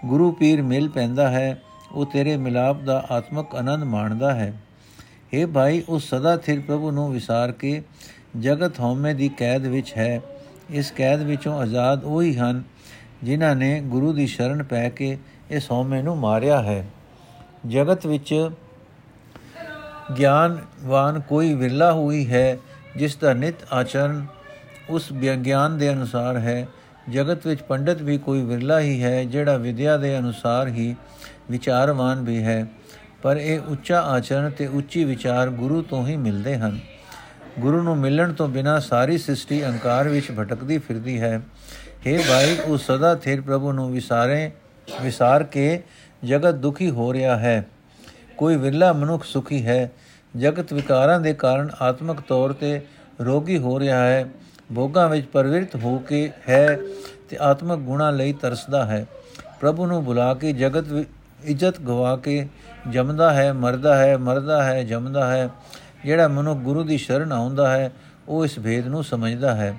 [0.05, 1.63] ਗੁਰੂ ਪੀਰ ਮਿਲ ਪੈਂਦਾ ਹੈ,
[1.93, 4.53] ਉਹ ਤੇਰੇ ਮਿਲਾਪ ਦਾ ਆਤਮਕ ਆਨੰਦ ਮਾਣਦਾ ਹੈ।
[5.35, 7.83] हे ਭਾਈ ਉਸ ਸਦਾ ਸਥਿਰ ਪ੍ਰਭੂ ਨੂੰ ਵਿਸਾਰ ਕੇ
[8.41, 10.21] ਜਗਤ ਹਉਮੈ ਦੀ ਕੈਦ ਵਿੱਚ ਹੈ।
[10.71, 12.63] ਇਸ ਕੈਦ ਵਿੱਚੋਂ ਆਜ਼ਾਦ ਉਹੀ ਹਨ
[13.25, 15.19] ਜਿਨ੍ਹਾਂ ਨੇ ਗੁਰੂ ਦੀ ਸ਼ਰਨ ਪੈ ਕੇ
[15.51, 16.85] ਇਸ ਹਉਮੈ ਨੂੰ ਮਾਰਿਆ ਹੈ।
[17.67, 18.51] ਜਗਤ ਵਿੱਚ
[20.19, 22.59] ਗਿਆਨਵਾਨ ਕੋਈ ਵਿਰਲਾ ਹੋਈ ਹੈ,
[22.97, 24.27] ਜਿਸ ਦਾ ਨਿਤ ਆਚਰਨ
[24.91, 26.67] ਉਸ ਗਿਆਨ ਦੇ ਅਨੁਸਾਰ ਹੈ।
[27.11, 30.95] ਜਗਤ ਵਿੱਚ ਪੰਡਤ ਵੀ ਕੋਈ ਵਿਰਲਾ ਹੀ ਹੈ, ਜਿਹੜਾ ਵਿਦਿਆ ਦੇ ਅਨੁਸਾਰ ਹੀ
[31.51, 32.67] ਵਿਚਾਰਵਾਨ ਵੀ ਹੈ।
[33.23, 36.79] ਪਰ ਇਹ ਉੱਚਾ ਆਚਰਣ ਤੇ ਉੱਚੀ ਵਿਚਾਰ ਗੁਰੂ ਤੋਂ ਹੀ ਮਿਲਦੇ ਹਨ।
[37.59, 41.41] ਗੁਰੂ ਨੂੰ ਮਿਲਣ ਤੋਂ ਬਿਨਾ ਸਾਰੀ ਸ੍ਰਿਸ਼ਟੀ ਅਹੰਕਾਰ ਵਿੱਚ ਭਟਕਦੀ ਫਿਰਦੀ ਹੈ।
[42.07, 44.51] हे ਭਾਈ, ਉਹ ਸਦਾ ਥਿਰ ਪ੍ਰਭੂ ਨੂੰ ਵਿਸਾਰੇ
[45.03, 45.83] ਵਿਸਾਰ ਕੇ
[46.25, 47.67] ਜਗਤ ਦੁਖੀ ਹੋ ਰਿਹਾ ਹੈ।
[48.37, 49.93] ਕੋਈ ਵਿਰਲਾ ਮਨੁੱਖ ਸੁਖੀ ਹੈ।
[50.37, 52.81] ਜਗਤ ਵਿਕਾਰਾਂ ਦੇ ਕਾਰਨ ਆਤਮਿਕ ਤੌਰ ਤੇ
[53.21, 54.29] ਰੋਗੀ ਹੋ ਰਿਹਾ ਹੈ।
[54.75, 56.79] ਭੋਗਾਂ ਵਿੱਚ ਪਰਵਿਰਤ ਹੋ ਕੇ ਹੈ
[57.31, 59.07] ਤੇ ਆਤਮਿਕ ਗੁਣਾ ਲਈ ਤਰਸਦਾ ਹੈ।
[59.61, 61.07] ਪ੍ਰਭੂ ਨੂੰ ਬੁਲਾ ਕੇ ਜਗਤ
[61.45, 62.49] ਇੱਜ਼ਤ ਗਵਾ ਕੇ
[62.91, 65.49] ਜਮਦਾ ਹੈ, ਮਰਦਾ ਹੈ ਮਰਦਾ ਹੈ, ਜਮਦਾ ਹੈ।
[66.05, 67.93] ਜਿਹੜਾ ਮਨੁ ਗੁਰੂ ਦੀ ਸ਼ਰਨ ਆਉਂਦਾ ਹੈ,
[68.29, 69.75] ਉਹ ਇਸ ਭੇਦ ਨੂੰ ਸਮਝਦਾ ਹੈ।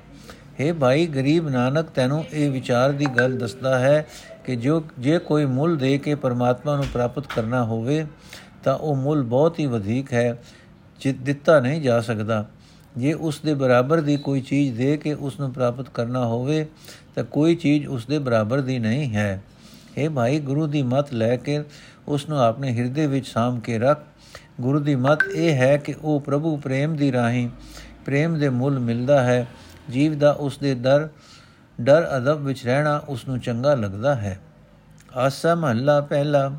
[0.61, 4.07] हे ਭਾਈ, ਗਰੀਬ ਨਾਨਕ, ਤੈਨੂੰ ਇਹ ਵਿਚਾਰ ਦੀ ਗੱਲ ਦੱਸਦਾ ਹੈ
[4.45, 8.05] ਕਿ ਜੋ, ਜੇ ਕੋਈ ਮੁੱਲ ਦੇ ਕੇ ਪਰਮਾਤਮਾ ਨੂੰ ਪ੍ਰਾਪਤ ਕਰਨਾ ਹੋਵੇ,
[8.63, 10.37] ਤਾਂ ਉਹ ਮੁੱਲ ਬਹੁਤ ਹੀ ਵਧੇਕ ਹੈ
[10.99, 12.45] ਜਿੱਤ ਦਿੱਤਾ ਨਹੀਂ ਜਾ ਸਕਦਾ।
[12.97, 16.67] ਜੇ ਉਸ ਦੇ ਬਰਾਬਰ ਦੀ ਕੋਈ ਚੀਜ਼ ਦੇ ਕੇ ਉਸ ਨੂੰ ਪ੍ਰਾਪਤ ਕਰਨਾ ਹੋਵੇ,
[17.15, 19.43] ਤਾਂ ਕੋਈ ਚੀਜ਼ ਉਸ ਦੇ ਬਰਾਬਰ ਦੀ ਨਹੀਂ ਹੈ।
[19.99, 21.63] हे ਭਾਈ, ਗੁਰੂ ਦੀ ਮਤ ਲੈ ਕੇ
[22.07, 24.05] ਉਸ ਨੂੰ ਆਪਣੇ ਹਿਰਦੇ ਵਿੱਚ ਸਾਮ ਕੇ ਰੱਖ।
[24.61, 27.49] ਗੁਰੂ ਦੀ ਮਤ ਇਹ ਹੈ ਕਿ ਉਹ ਪ੍ਰਭੂ ਪ੍ਰੇਮ ਦੀ ਰਾਹੀਂ,
[28.05, 29.47] ਪ੍ਰੇਮ ਦੇ ਮੁੱਲ ਮਿਲਦਾ ਹੈ।
[29.89, 31.07] ਜੀਵ ਦਾ ਉਸ ਦੇ ਦਰ,
[31.81, 34.39] ਡਰ ਅਦਬ ਵਿੱਚ ਰਹਿਣਾ ਉਸ ਨੂੰ ਚੰਗਾ ਲੱਗਦਾ ਹੈ।
[35.15, 36.51] ਆਸਾ ਮਹੱਲਾ ਪਹਿਲਾ,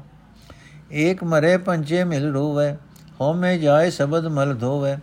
[0.93, 2.77] ਏਕ ਮਰੇ ਪੰਜੇ ਮਿਲ ਰੋਵੇ,
[3.21, 4.97] ਹਉਮੈ ਜਾਏ ਸਬਦ ਮਲ ਧੋਵੇ,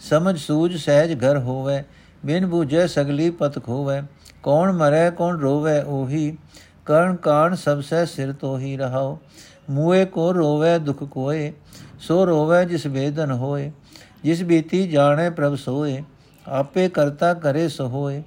[0.00, 1.82] ਸਮਝ ਸੂਝ ਸਹਿਜ ਘਰ ਹੋਵੇ,
[2.24, 4.02] ਬਿਨ ਬੂਝੇ ਸਗਲੀ ਪਤ ਖੋਵੇ,
[4.42, 6.36] ਕੌਣ ਮਰੇ ਕੌਣ ਰੋਵੇ ਉਹੀ,
[6.86, 9.18] ਕਰਨ ਕਾਣ ਸਭ ਸੇ ਸਿਰ ਤੋ ਹੀ ਰਹਾਓ
[9.70, 11.52] ਮੂਏ ਕੋ ਰੋਵੇ ਦੁਖ ਕੋਏ,
[12.00, 13.72] ਸੋ ਰੋਵੇ ਜਿਸ ਵੇਦਨ ਹੋਏ,
[14.24, 16.02] ਜਿਸ ਬੀਤੀ ਜਾਣੇ ਪ੍ਰਭ ਸੋਏ।
[16.48, 18.22] ਆਪੇ ਕਰਤਾ ਕਰੇ ਸੋ ਹੋਏ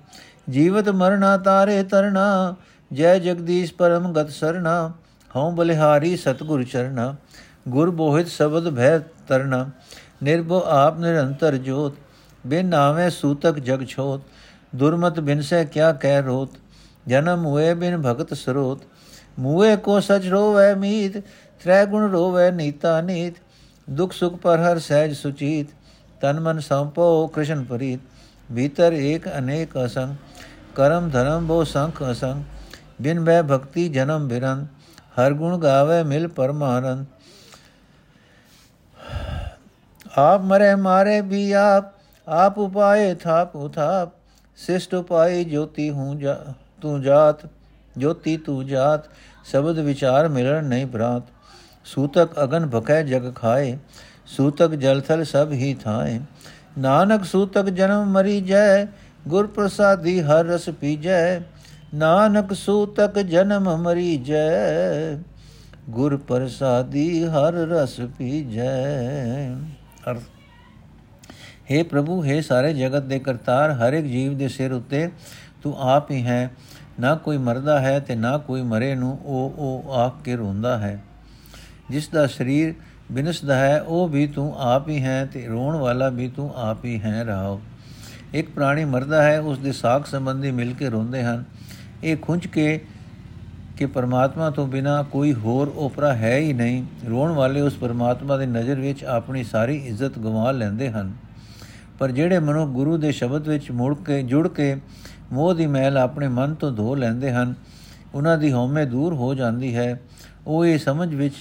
[0.50, 2.56] ਜੀਵਤ ਮਰਨਾ ਤਾਰੇ ਤਰਨਾ
[2.94, 4.92] ਜੈ ਜਗਦੀਸ਼ ਪਰਮ ਗਤ ਸਰਨਾ
[5.36, 7.16] ਹਉ ਬਲਿਹਾਰੀ ਸਤਗੁਰ ਚਰਨਾ
[7.68, 8.98] ਗੁਰ ਬੋਹਿਤ ਸ਼ਬਦ ਭੈ
[9.28, 9.70] ਤਰਨਾ
[10.24, 11.94] ਨਿਰਭਉ ਆਪ ਨਿਰੰਤਰ ਜੋਤ,
[12.48, 14.22] ਬਿਨ ਨਾਵੇਂ ਸੂਤਕ ਜਗ ਛੋਤ,
[14.76, 16.50] ਦੁਰਮਤ ਬਿਨ ਸੇ ਕਿਆ ਕਹਿ ਰੋਤ,
[17.08, 18.82] ਜਨਮ ਹੋਏ ਬਿਨ ਭਗਤ ਸਰੋਤ
[19.40, 21.18] ਮੂਏ ਕੋ ਸਚ ਰੋਵੇ ਮੀਤ,
[21.64, 23.34] ਤ੍ਰੈ ਗੁਣ ਰੋਵੇ ਨੀਤਾ ਨੀਤ,
[23.90, 25.68] ਦੁਖ ਸੁਖ ਪਰ ਹਰ ਸਹਿਜ ਸੁਚੀਤ
[26.22, 28.00] ਤਨ ਮਨ ਸੰਪੋ ਕ੍ਰਿਸ਼ਨ ਪਰੀਤ
[28.50, 30.16] ਭੀਤਰ ਏਕ ਅਨੇਕ ਅਸੰਗ,
[30.76, 32.44] ਕਰਮ ਧਰਮ ਬੋ ਸੰਖ ਅਸੰਗ,
[33.02, 34.66] ਬਿਨ ਬੈ ਭਗਤੀ ਜਨਮ ਬਿਰਨ
[35.20, 37.06] ਹਰ ਗੁਣ ਗਾਵੇ ਮਿਲ ਪਰਮਾਨੰਦ।
[40.18, 41.94] ਆਪ ਮਰੇ ਮਾਰੇ ਵੀ ਆਪ
[42.28, 44.10] ਆਪ ਉਪਾਏ ਥਾਪ ਉਥਾਪ,
[44.60, 46.36] ਸਿਸ਼ਟ ਉਪਾਈ ਜੋਤੀ ਹੂੰ ਜਾ,
[46.82, 47.46] ਤੂੰ ਜਾਤ,
[47.96, 49.10] ਜੋਤੀ ਤੂੰ ਜਾਤ,
[49.46, 51.24] ਸ਼ਬਦ ਵਿਚਾਰ ਮਿਲਣ ਨਹੀਂ ਭਰਾਤ
[51.86, 53.78] ਸੂਤਕ ਅਗਨ ਭਕੈ ਜਗ ਖਾਏ
[54.38, 56.20] ਸੂਤਕ ਜਲ ਥਲ ਸਭ ਹੀ ਥਾਏ।
[56.78, 58.86] ਨਾਨਕ ਸੂਤਕ ਜਨਮ ਮਰੀ ਜੈ
[59.28, 61.40] ਗੁਰ ਪ੍ਰਸਾਦੀ ਹਰ ਰਸ ਪੀਜੈ।
[61.94, 65.16] ਨਾਨਕ ਸੂਤਕ ਜਨਮ ਮਰੀ ਜੈ
[65.90, 68.94] ਗੁਰ ਪ੍ਰਸਾਦੀ ਹਰ ਰਸ ਪੀਜੈ।
[70.12, 70.22] ਅਰਥ।
[71.72, 75.10] हे ਪ੍ਰਭੂ हे ਸਾਰੇ ਜਗਤ ਦੇ ਕਰਤਾਰ, ਹਰ ਇੱਕ ਜੀਵ ਦੇ ਸਿਰ ਉੱਤੇ
[75.64, 76.52] ਤੂੰ ਆਪ ਹੀ ਹੈ।
[77.00, 81.04] ਨਾ ਕੋਈ ਮਰਦਾ ਹੈ ਤੇ ਨਾ ਕੋਈ ਮਰੇ ਨੂੰ, ਉਹ ਉਹ ਆਖ ਕੇ ਰੋਂਦਾ ਹੈ।
[81.90, 82.74] ਜਿਸ ਦਾ ਸਰੀਰ
[83.12, 87.00] ਬਿਨਸਦਾ ਹੈ, ਉਹ ਵੀ ਤੂੰ ਆਪ ਹੀ ਹੈ ਤੇ ਰੋਣ ਵਾਲਾ ਵੀ ਤੂੰ ਆਪ ਹੀ
[87.00, 87.62] ਹੈ ਰਹਾਓ
[88.34, 91.44] ਇੱਕ ਪ੍ਰਾਣੀ ਮਰਦਾ ਹੈ, ਉਸ ਦੇ ਸਾਖ ਸੰਬੰਧੀ ਮਿਲ ਕੇ ਰੋਂਦੇ ਹਨ।
[92.04, 92.86] ਇਹ ਖੁੰਝ ਕੇ
[93.78, 98.46] ਕਿ ਪਰਮਾਤਮਾ ਤੋਂ ਬਿਨਾ ਕੋਈ ਹੋਰ ਓਪਰਾ ਹੈ ਹੀ ਨਹੀਂ। ਰੋਣ ਵਾਲੇ ਉਸ ਪਰਮਾਤਮਾ ਦੀ
[98.46, 101.14] ਨਜ਼ਰ ਵਿੱਚ ਆਪਣੀ ਸਾਰੀ ਇੱਜ਼ਤ ਗਵਾ ਲੈਂਦੇ ਹਨ।
[102.00, 104.76] ਪਰ ਜਿਹੜੇ ਮਨੁ ਗੁਰੂ ਦੇ ਸ਼ਬਦ ਵਿੱਚ ਮੁੜ ਕੇ, ਜੁੜ ਕੇ
[105.32, 107.54] ਮੋਹ ਦੀ ਮੈਲ ਆਪਣੇ ਮਨ ਤੋਂ ਧੋ ਲੈਂਦੇ ਹਨ,
[108.14, 110.00] ਉਹਨਾਂ ਦੀ ਹਉਮੈ ਦੂਰ ਹੋ ਜਾਂਦੀ ਹੈ।
[110.48, 111.36] ਉਹ ਇਹ ਸਮਝ ਵਿੱਚ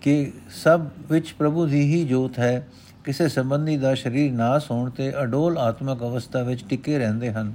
[0.00, 2.68] ਕਿ ਸਭ ਵਿੱਚ ਪ੍ਰਭੂ ਦੀ ਹੀ ਜੋਤ ਹੈ।
[3.04, 7.54] ਕਿਸੇ ਸੰਬੰਧੀ ਦਾ ਸਰੀਰ ਨਾਸ ਹੋਣ ਤੇ ਅਡੋਲ ਆਤਮਕ ਅਵਸਥਾ ਵਿੱਚ ਟਿਕੇ ਰਹਿੰਦੇ ਹਨ।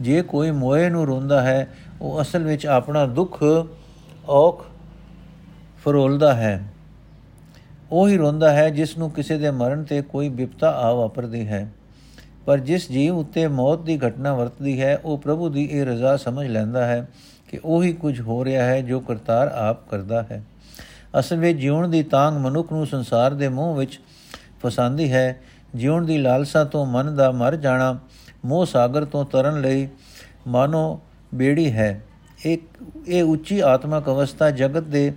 [0.00, 1.68] ਜੇ ਕੋਈ ਮੋਏ ਨੂੰ ਰੋਂਦਾ ਹੈ,
[2.00, 3.44] ਉਹ ਅਸਲ ਵਿੱਚ ਆਪਣਾ ਦੁੱਖ
[4.28, 4.66] ਔਖ
[5.84, 6.72] ਫਰੋਲਦਾ ਹੈ।
[7.92, 11.72] ਉਹ ਹੀ ਰੋਂਦਾ ਹੈ ਜਿਸ ਨੂੰ ਕਿਸੇ ਦੇ ਮਰਨ ਤੇ ਕੋਈ ਵਿਪਤਾ ਆ ਵਾਪਰਦੀ ਹੈ।
[12.46, 16.46] ਪਰ ਜਿਸ ਜੀਵ ਉੱਤੇ ਮੌਤ ਦੀ ਘਟਨਾ ਵਰਤਦੀ ਹੈ, ਉਹ ਪ੍ਰਭੂ ਦੀ ਇਹ ਰਜ਼ਾ ਸਮਝ
[16.46, 17.08] ਲੈਂਦਾ ਹੈ
[17.48, 20.42] ਕਿ ਉਹੀ ਕੁਝ ਹੋ ਰਿਹਾ ਹੈ ਜੋ ਕਰਤਾਰ ਆਪ ਕਰਦਾ ਹੈ।
[21.18, 24.00] ਅਸਲ ਵਿੱਚ ਜਿਉਣ ਦੀ ਤਾਂਗ ਮਨੁੱਖ ਨੂੰ ਸੰਸਾਰ ਦੇ ਮੋਹ ਵਿੱਚ
[24.64, 25.40] ਫਸਾਂਦੀ ਹੈ।
[25.74, 27.98] ਜਿਉਣ ਦੀ ਲਾਲਸਾ ਤੋਂ ਮਨ ਦਾ ਮਰ ਜਾਣਾ,
[28.44, 29.88] ਮੋਹ ਸਾਗਰ ਤੋਂ ਤਰਨ ਲਈ
[30.46, 31.00] ਮਾਨੋ
[31.34, 32.02] ਬੇੜੀ ਹੈ।
[32.44, 32.62] ਇੱਕ
[33.08, 35.12] ਇਹ ਉੱਚੀ ਆਤਮਕ ਅਵਸਥਾ ਜਗਤ ਦੇ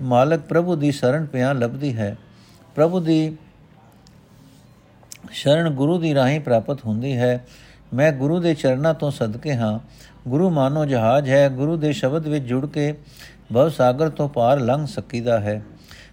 [0.00, 2.16] ਮਾਲਕ ਪ੍ਰਭੂ ਦੀ ਸ਼ਰਨ ਪਿਆ ਲੱਭਦੀ ਹੈ।
[2.74, 3.36] ਪ੍ਰਭੂ ਦੀ
[5.30, 7.46] ਸ਼ਰਨ ਗੁਰੂ ਦੀ ਰਾਹੀਂ ਪ੍ਰਾਪਤ ਹੁੰਦੀ ਹੈ।
[7.94, 9.78] ਮੈਂ ਗੁਰੂ ਦੇ ਚਰਨਾਂ ਤੋਂ ਸਦਕੇ ਹਾਂ।
[10.28, 12.94] ਗੁਰੂ ਮਾਨੋ ਜਹਾਜ਼ ਹੈ। ਗੁਰੂ ਦੇ ਸ਼ਬਦ ਵਿੱਚ ਜੁੜ ਕੇ
[13.54, 15.62] ਭਵ ਸਾਗਰ ਤੋਂ ਪਾਰ ਲੰਘ ਸਕੀਦਾ ਹੈ।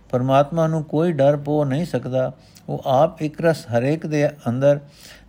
[0.10, 2.34] ਪਰਮਾਤਮਾ ਨੂੰ ਕੋਈ ਡਰ ਪੋ ਨਹੀਂ ਸਕਦਾ।
[2.70, 4.80] ਉਹ ਆਪ ਇੱਕ ਰਸ ਹਰੇਕ ਦੇ ਅੰਦਰ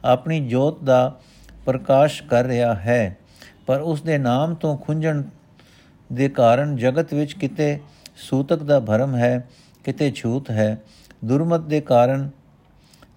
[0.04, 1.20] ਆਪਣੀ ਜੋਤ ਦਾ
[1.64, 3.16] ਪ੍ਰਕਾਸ਼ ਕਰ ਰਿਹਾ ਹੈ।
[3.66, 5.22] ਪਰ ਉਸ ਦੇ ਨਾਮ ਤੋਂ ਖੁੰਝਣ
[6.12, 7.80] ਦੇ ਕਾਰਨ ਜਗਤ ਵਿੱਚ ਕਿਤੇ
[8.16, 9.48] ਸੂਤਕ ਦਾ ਭਰਮ ਹੈ,
[9.84, 10.82] ਕਿਤੇ ਛੂਤ ਹੈ।
[11.24, 12.30] ਦੁਰਮਤ ਦੇ ਕਾਰਨ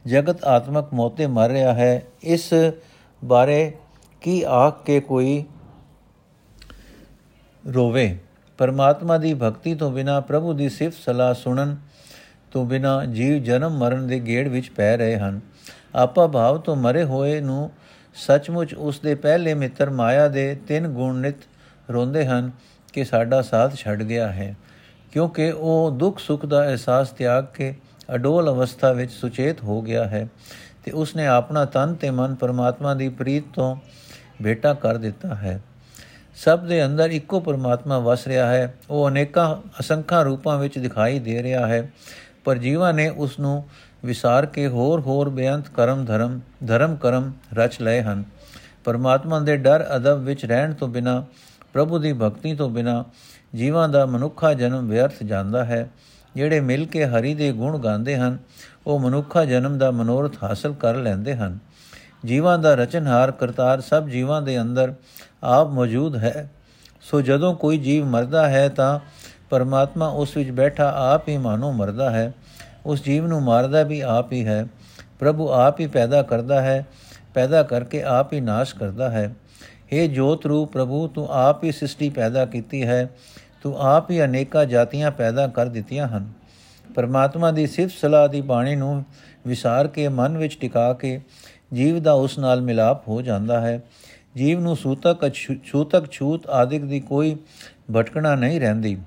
[0.06, 2.54] ਜਗਤ ਆਤਮਕ ਮੋਤੇ ਮਰ ਰਿਹਾ ਹੈ। ਇਸ
[3.26, 3.74] ਬਾਰੇ
[4.22, 5.44] ਕੀ ਆਖ ਕੇ ਕੋਈ
[7.74, 8.18] ਰੋਵੇ?
[8.64, 11.76] ਪਰਮਾਤਮਾ ਦੀ ਭਗਤੀ ਤੋਂ ਬਿਨਾ ਪ੍ਰਭੂ ਦੀ ਸਿਫਤ ਸਲਾਹ ਸੁਣਨ
[12.52, 15.40] ਤੋਂ ਬਿਨਾ ਜੀਵ ਜਨਮ ਮਰਨ ਦੇ ਗੇੜ ਵਿੱਚ ਪੈ ਰਹੇ ਹਨ।
[15.96, 17.72] ਆਪਾ ਭਾਵ ਤੋਂ ਮਰੇ ਹੋਏ ਨੂੰ
[18.16, 21.36] ਸੱਚਮੁੱਚ ਉਸ ਦੇ ਪਹਿਲੇ ਮਿੱਤਰ ਮਾਇਆ ਦੇ ਤਿੰਨ ਗੁਣ ਨਿਤ
[21.94, 22.52] ਰੋਂਦੇ ਹਨ
[22.94, 24.56] ਕਿ ਸਾਡਾ ਸਾਥ ਛੱਡ ਗਿਆ ਹੈ।
[25.12, 27.76] ਕਿਉਂਕਿ ਉਹ ਦੁੱਖ ਸੁੱਖ ਦਾ ਅਹਿਸਾਸ ਤਿਆਗ ਕੇ
[28.16, 30.28] ਅਡੋਲ ਅਵਸਥਾ ਵਿੱਚ ਸੁਚੇਤ ਹੋ ਗਿਆ ਹੈ
[30.84, 33.76] ਤੇ ਉਸਨੇ ਆਪਣਾ ਤਨ ਤੇ ਮਨ ਪਰਮਾਤਮਾ ਦੀ ਪ੍ਰੀਤ ਤੋਂ
[34.44, 35.62] ਭੇਟਾ ਕਰ ਦਿੱਤਾ ਹੈ।
[36.36, 41.44] ਸਭ ਦੇ ਅੰਦਰ ਇੱਕੋ ਪਰਮਾਤਮਾ ਵਸ ਰਿਹਾ ਹੈ। ਉਹ ਅਨੇਕਾਂ ਅਸੰਖਾਂ ਰੂਪਾਂ ਵਿੱਚ ਦਿਖਾਈ ਦੇ
[41.44, 41.92] ਰਿਹਾ ਹੈ।
[42.44, 43.64] ਪਰ ਜੀਵਾਂ ਨੇ ਉਸ ਨੂੰ
[44.06, 48.24] ਵਿਸਾਰ ਕੇ ਹੋਰ ਹੋਰ ਬੇਅੰਤ ਕਰਮ ਧਰਮ ਧਰਮ ਕਰਮ ਰਚ ਲਏ ਹਨ।
[48.84, 51.26] ਪਰਮਾਤਮਾ ਦੇ ਡਰ ਅਦਬ ਵਿੱਚ ਰਹਿਣ ਤੋਂ ਬਿਨਾ,
[51.74, 53.06] ਪ੍ਰਭੂ ਦੀ ਭਗਤੀ ਤੋਂ ਬਿਨਾ
[53.56, 55.90] ਜੀਵਾਂ ਦਾ ਮਨੁੱਖਾ ਜਨਮ ਵਿਅਰਥ ਜਾਂਦਾ ਹੈ।
[56.36, 58.38] ਜਿਹੜੇ ਮਿਲ ਕੇ ਹਰੀ ਦੇ ਗੁਣ ਗਾਉਂਦੇ ਹਨ,
[58.88, 61.60] ਉਹ ਮਨੁੱਖਾ ਜਨਮ ਦਾ ਮਨੋਰਥ ਹਾਸਲ ਕਰ ਲੈਂਦੇ ਹਨ।
[62.26, 64.94] ਜੀਵਾਂ ਦਾ ਰਚਨਹਾਰ ਕਰਤਾਰ ਸਭ ਜੀਵਾਂ ਦੇ ਅੰਦਰ
[65.44, 66.52] ਆਪ ਮੌਜੂਦ ਹੈ।
[67.02, 69.00] ਸੋ ਜਦੋਂ ਕੋਈ ਜੀਵ ਮਰਦਾ ਹੈ ਤਾਂ
[69.50, 72.34] ਪਰਮਾਤਮਾ ਉਸ ਵਿੱਚ ਬੈਠਾ ਆਪ ਹੀ ਮਾਨੋ ਮਰਦਾ ਹੈ।
[72.86, 74.68] ਉਸ ਜੀਵ ਨੂੰ ਮਾਰਦਾ ਵੀ ਆਪ ਹੀ ਹੈ।
[75.20, 76.86] ਪ੍ਰਭੂ ਆਪ ਹੀ ਪੈਦਾ ਕਰਦਾ ਹੈ।
[77.34, 82.10] ਪੈਦਾ ਕਰਕੇ ਆਪ ਹੀ ਨਾਸ਼ ਕਰਦਾ ਹੈ। हे ਜੋਤ ਰੂਪ ਪ੍ਰਭੂ, ਤੂੰ ਆਪ ਹੀ ਸ੍ਰਿਸ਼ਟੀ
[82.10, 83.10] ਪੈਦਾ ਕੀਤੀ ਹੈ।
[83.64, 86.30] ਤੂੰ ਆਪ ਹੀ ਅਨੇਕਾਂ ਜਾਤੀਆਂ ਪੈਦਾ ਕਰ ਦਿੱਤੀਆਂ ਹਨ।
[86.96, 89.06] ਪਰਮਾਤਮਾ ਦੀ ਸਿਫਤ ਸਲਾਹ ਦੀ ਬਾਣੀ ਨੂੰ
[89.48, 91.22] ਵਿਸਾਰ ਕੇ, ਮਨ ਵਿੱਚ ਟਿਕਾ ਕੇ
[91.74, 93.82] ਜੀਵ ਦਾ ਉਸ ਨਾਲ ਮਿਲਾਪ ਹੋ ਜਾਂਦਾ ਹੈ।
[94.36, 97.36] ਜੀਵ ਨੂੰ ਸੂਤਕ ਛੂਤਕ ਛੂਤ ਆਦਿਕ ਦੀ ਕੋਈ
[97.96, 98.98] ਭਟਕਣਾ ਨਹੀਂ ਰਹਿੰਦੀ।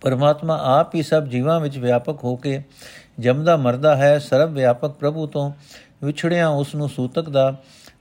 [0.00, 2.62] ਪਰਮਾਤਮਾ ਆਪ ਹੀ ਸਭ ਜੀਵਾਂ ਵਿੱਚ ਵਿਆਪਕ ਹੋ ਕੇ
[3.18, 5.52] ਜਮਦਾ ਮਰਦਾ ਹੈ। ਸਰਵ ਵਿਆਪਕ ਪ੍ਰਭੂ ਤੋਂ
[6.04, 7.56] ਵਿਛੜਿਆ ਉਸ ਨੂੰ ਸੂਤਕ ਦਾ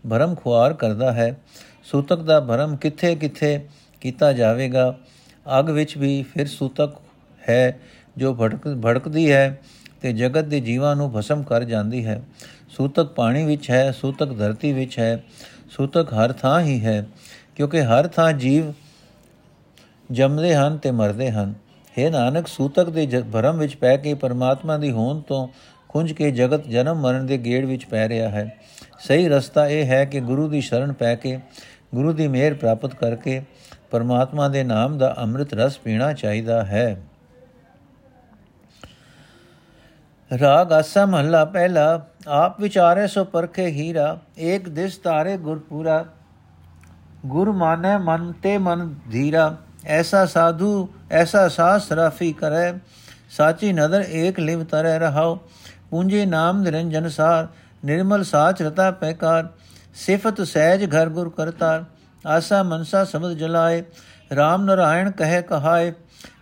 [0.09, 1.37] ਭਰਮ ਖੁਆਰ ਕਰਦਾ ਹੈ।
[1.83, 3.65] ਸੂਤਕ ਦਾ ਭਰਮ ਕਿੱਥੇ ਕਿੱਥੇ
[4.01, 4.95] ਕੀਤਾ ਜਾਵੇਗਾ?
[5.59, 6.93] ਅਗ ਵਿੱਚ ਵੀ ਫਿਰ ਸੂਤਕ
[7.49, 7.79] ਹੈ
[8.17, 9.61] ਜੋ ਭੜਕ ਭੜਕਦੀ ਹੈ
[10.01, 12.21] ਤੇ ਜਗਤ ਦੇ ਜੀਵਾਂ ਨੂੰ ਭਸਮ ਕਰ ਜਾਂਦੀ ਹੈ।
[12.69, 15.23] ਸੂਤਕ ਪਾਣੀ ਵਿੱਚ ਹੈ, ਸੂਤਕ ਧਰਤੀ ਵਿੱਚ ਹੈ।
[15.69, 17.05] ਸੂਤਕ ਹਰ ਥਾਂ ਹੀ ਹੈ,
[17.55, 18.71] ਕਿਉਂਕਿ ਹਰ ਥਾਂ ਜੀਵ
[20.11, 21.53] ਜੰਮਦੇ ਹਨ ਤੇ ਮਰਦੇ ਹਨ।
[21.95, 25.47] हे ਨਾਨਕ ਸੂਤਕ ਦੇ ਭਰਮ ਵਿੱਚ ਪੈ ਕੇ ਪਰਮਾਤਮਾ ਦੀ ਹੋਂਦ ਤੋਂ
[25.89, 28.57] ਖੁੰਝ ਕੇ ਜਗਤ ਜਨਮ ਮਰਨ ਦੇ ਗੇੜ ਵਿੱਚ ਪੈ ਰਿਹਾ ਹੈ।
[28.99, 31.39] ਸਹੀ ਰਸਤਾ ਇਹ ਹੈ ਕਿ ਗੁਰੂ ਦੀ ਸ਼ਰਨ ਪੈ ਕੇ,
[31.95, 33.41] ਗੁਰੂ ਦੀ ਮਿਹਰ ਪ੍ਰਾਪਤ ਕਰਕੇ
[33.91, 36.97] ਪਰਮਾਤਮਾ ਦੇ ਨਾਮ ਦਾ ਅੰਮ੍ਰਿਤ ਰਸ ਪੀਣਾ ਚਾਹੀਦਾ ਹੈ।
[40.31, 46.05] ਰਾਗ ਆਸਾ ਮਹੱਲਾ ਪਹਿਲਾ, ਆਪ ਵਿਚਾਰੇ ਸੋ ਪਰਖੇ ਹੀਰਾ, ਏਕ ਦਿਸ ਤਾਰੇ ਗੁਰਪੂਰਾ
[47.25, 52.73] ਗੁਰ ਮਾਨੈ ਮਨ ਤੇ ਮਨ ਧੀਰਾ, ਐਸਾ ਸਾਧੂ, ਐਸਾ ਸਾਸ ਰਾਫੀ ਕਰੇ।
[53.29, 55.37] ਸਾਚੀ ਨਦਰ ਏਕ ਲਿਵ ਤਰੈ ਰਹਾਉ,
[55.89, 57.47] ਪੂੰਜੇ ਨਾਮ ਨਿਰੰਜਨ ਸਾਰ,
[57.85, 59.47] ਨਿਰਮਲ ਸਾਚ ਰਤਾ ਪੈਕਾਰ।
[59.95, 61.83] ਸਿਫਤ ਸਹਿਜ ਘਰ ਗੁਰ ਕਰਤਾਰ,
[62.25, 63.83] ਆਸਾ ਮਨਸਾ ਸਮਝ ਜਲਾਏ
[64.33, 65.93] RAM ਨਰਾਇਣ ਕਹੇ ਕਹਾਏ,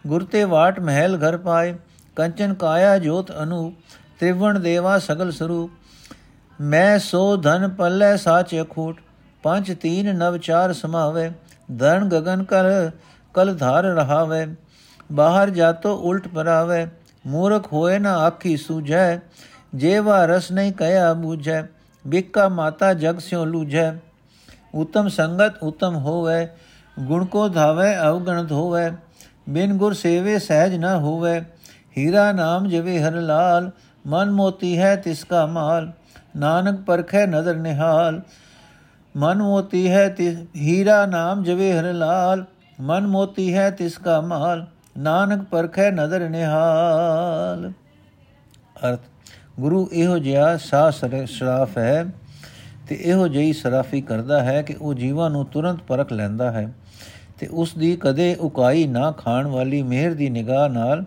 [0.07, 1.75] ਗੁਰ ਤੇ ਵਾਟ ਮਹਿਲ ਘਰ ਪਾਏ।
[2.15, 3.73] ਕੰਚਨ ਕਾਇਆ ਜੋਤ ਅਨੂਪ
[4.19, 5.71] ਤ੍ਰਿਵਣ ਦੇਵਾ ਸਗਲ ਸਰੂਪ।
[6.61, 9.01] ਮੈਂ ਸੋ ਧਨ ਪੱਲੇ ਸਾਚ ਅਖੂਟ,
[9.43, 11.31] ਪੰਜ ਤੀਨ ਨਵ ਚਾਰ ਸਮਾਵੇ।
[11.77, 12.89] ਧਨ ਗगन ਕਰ,
[13.33, 14.55] ਕਲ ਧਾਰ ਰਹਾਵੇ।
[15.11, 16.87] ਬਾਹਰ ਜਾਤੋ ਉਲਟ ਪਰਾਵੇ,
[17.27, 19.17] ਮੂਰਖ ਹੋਏ ਨਾ ਆਖੀ ਸੂਝੈ।
[19.75, 21.63] ਜੇਵਾ ਰਸ ਨਹੀਂ ਕਹਿਆ ਬੂਝੈ,
[22.07, 23.93] ਬਿਕਾ ਮਾਤਾ ਜਗ ਸਿਓ ਲੂਝੈ।
[24.75, 26.47] ਉਤਮ ਸੰਗਤ ਉਤਮ ਹੋਵੇ,
[26.99, 28.91] ਗੁਣ ਕੋ ਧਾਵੇ ਅਵਗਣਤ ਹੋਵੇ।
[29.49, 31.41] ਬਿਨ ਗੁਰ ਸੇਵੇ ਸਹਿਜ ਨ ਹੋਵੇ।
[31.97, 33.69] ਹੀਰਾ ਨਾਮ ਜਵੇ ਹਰ ਲਾਲ,
[34.05, 35.91] ਮਨ ਮੋਤੀ ਹੈ ਤਿਸ ਕਾ ਮਾਲ,
[36.37, 38.21] ਨਾਨਕ ਪਰਖੈ ਨਦਰ ਨਿਹਾਲ।
[39.15, 42.43] ਮਨ ਮੋਤੀ ਹੈ ਤਿਸ ਹੀਰਾ ਨਾਮ ਜਵੇ ਹਰ ਲਾਲ,
[42.81, 44.65] ਮਨ ਮੋਤੀ ਹੈ ਤਿਸ ਕਾ ਮਾਲ,
[44.97, 47.71] ਨਾਨਕ ਪਰਖੈ ਨਦਰ ਨਿਹਾਲ।
[48.87, 48.99] ਅਰਥ,
[49.59, 52.05] ਗੁਰੂ ਇਹੋ ਜਿਹਾ ਸਾਹ ਸਰਾਫ ਹੈ
[52.89, 56.67] ਤੇ ਇਹੋ ਜਿਹੀ ਸਰਾਫੀ ਕਰਦਾ ਹੈ ਕਿ ਉਹ ਜੀਵਾਂ ਨੂੰ ਤੁਰੰਤ ਪਰਖ ਲੈਂਦਾ ਹੈ
[57.39, 61.03] ਤੇ ਉਸ ਦੀ ਕਦੇ ਉਕਾਈ ਨਾ ਖਾਣ ਵਾਲੀ ਮਿਹਰ ਦੀ ਨਿਗਾਹ ਨਾਲ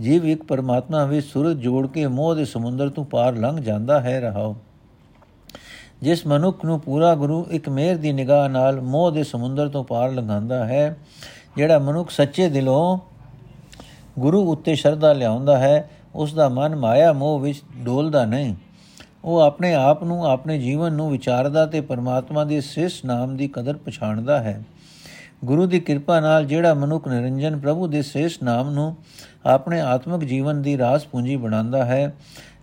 [0.00, 4.20] ਜੀਵ ਇੱਕ ਪਰਮਾਤਮਾ ਵਿੱਚ ਸੁਰਤ ਜੋੜ ਕੇ ਮੋਹ ਦੇ ਸਮੁੰਦਰ ਤੋਂ ਪਾਰ ਲੰਘ ਜਾਂਦਾ ਹੈ
[4.20, 4.56] ਰਹਾਓ।
[6.02, 10.12] ਜਿਸ ਮਨੁੱਖ ਨੂੰ ਪੂਰਾ ਗੁਰੂ ਇੱਕ ਮਿਹਰ ਦੀ ਨਿਗਾਹ ਨਾਲ ਮੋਹ ਦੇ ਸਮੁੰਦਰ ਤੋਂ ਪਾਰ
[10.12, 10.96] ਲੰਘਾਉਂਦਾ ਹੈ,
[11.56, 12.98] ਜਿਹੜਾ ਮਨੁੱਖ ਸੱਚੇ ਦਿਲੋਂ
[14.18, 18.54] ਗੁਰੂ ਉੱਤੇ ਸ਼ਰਧਾ ਲਿਆਉਂਦਾ ਹੈ ਉਸ ਦਾ ਮਨ ਮਾਇਆ ਮੋਹ ਵਿੱਚ ਡੋਲਦਾ ਨਹੀਂ।
[19.24, 23.76] ਉਹ ਆਪਣੇ ਆਪ ਨੂੰ, ਆਪਣੇ ਜੀਵਨ ਨੂੰ ਵਿਚਾਰਦਾ ਤੇ ਪਰਮਾਤਮਾ ਦੇ ਸਿਸ ਨਾਮ ਦੀ ਕਦਰ
[23.76, 24.62] ਪਛਾਣਦਾ ਹੈ।
[25.44, 28.96] ਗੁਰੂ ਦੀ ਕਿਰਪਾ ਨਾਲ ਜਿਹੜਾ ਮਨੁੱਖ ਨਿਰੰਜਨ ਪ੍ਰਭੂ ਦੇ ਸ੍ਰੇਸ਼ ਨਾਮ ਨੂੰ
[29.46, 32.14] ਆਪਣੇ ਆਤਮਿਕ ਜੀਵਨ ਦੀ ਰਾਸ ਪੂੰਜੀ ਬਣਾਉਂਦਾ ਹੈ,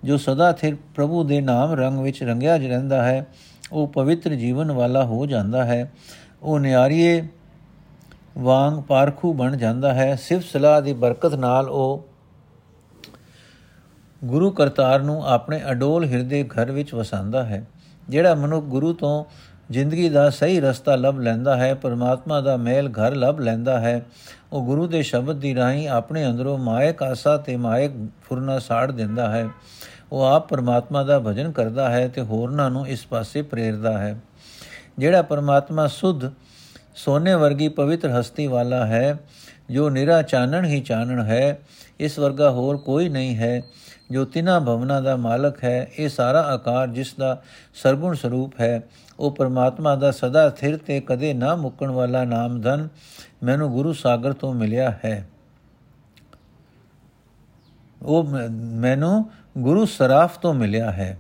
[0.04, 3.28] ਜੋ ਸਦਾ ਥਿਰ ਪ੍ਰਭੂ ਦੇ ਨਾਮ ਰੰਗ ਵਿੱਚ ਰੰਗਿਆ ਰਹਿੰਦਾ ਹੈ,
[3.72, 5.92] ਉਹ ਪਵਿੱਤਰ ਜੀਵਨ ਵਾਲਾ ਹੋ ਜਾਂਦਾ ਹੈ।
[6.44, 7.28] ਉਹ ਨਿਆਰੀਏ
[8.38, 12.08] ਵਾਂਗ ਪਾਰਖੂ ਬਣ ਜਾਂਦਾ ਹੈ। ਸਿਫਤ ਸਲਾਹ ਦੀ ਬਰਕਤ ਨਾਲ ਉਹ
[14.24, 17.66] ਗੁਰੂ ਕਰਤਾਰ ਨੂੰ ਆਪਣੇ ਅਡੋਲ ਹਿਰਦੇ ਘਰ ਵਿੱਚ ਵਸਾਉਂਦਾ ਹੈ,
[18.10, 19.26] ਜਿਹੜਾ ਮਨੁੱਖ ਗੁਰੂ ਤੋਂ
[19.72, 24.06] ਜ਼ਿੰਦਗੀ ਦਾ ਸਹੀ ਰਸਤਾ ਲੱਭ ਲੈਂਦਾ ਹੈ, ਪਰਮਾਤਮਾ ਦਾ ਮਹਿਲ ਘਰ ਲੱਭ ਲੈਂਦਾ ਹੈ।
[24.54, 27.92] ਉਹ ਗੁਰੂ ਦੇ ਸ਼ਬਦ ਦੀ ਰਾਹੀਂ ਆਪਣੇ ਅੰਦਰੋਂ ਮਾਇਕ ਆਸਾ ਤੇ ਮਾਇਕ
[28.24, 29.48] ਫੁਰਨਾ ਸਾੜ ਦਿੰਦਾ ਹੈ।
[30.12, 34.20] ਉਹ ਆਪ ਪਰਮਾਤਮਾ ਦਾ ਭਜਨ ਕਰਦਾ ਹੈ ਤੇ ਹੋਰਨਾਂ ਨੂੰ ਇਸ ਪਾਸੇ ਪ੍ਰੇਰਦਾ ਹੈ।
[34.98, 36.24] ਜਿਹੜਾ ਪਰਮਾਤਮਾ ਸੁਧ,
[36.96, 39.20] ਸੋਨੇ ਵਰਗੀ ਪਵਿੱਤਰ ਹਸਤੀ ਵਾਲਾ ਹੈ
[39.72, 41.60] ਜੋ ਨਿਰਾ ਚਾਨਣ ਹੀ ਚਾਨਣ ਹੈ,
[42.00, 43.62] ਇਸ ਵਰਗਾ ਹੋਰ ਕੋਈ ਨਹੀਂ ਹੈ,
[44.12, 47.42] ਜੋ ਤਿਨਾ ਭਵਨਾ ਦਾ ਮਾਲਕ ਹੈ, ਇਹ ਸਾਰਾ ਆਕਾਰ ਜਿਸ ਦਾ
[47.74, 48.84] ਸਰਗੁਣ ਸਰੂਪ ਹੈ,
[49.20, 52.88] ਉਹ ਪਰਮਾਤਮਾ ਦਾ ਸਦਾ ਸਥਿਰ ਤੇ ਕਦੇ ਨਾ ਮੁੱਕਣ ਵਾਲਾ ਨਾਮ ਧਨ
[53.44, 55.30] ਮੈਨੂੰ ਗੁਰੂ ਸਾਗਰ ਤੋਂ ਮਿਲਿਆ ਹੈ।
[58.02, 61.20] ਉਹ ਮੈਨੂੰ ਗੁਰੂ ਸਰਾਫ ਤੋਂ ਮਿਲਿਆ ਹੈ।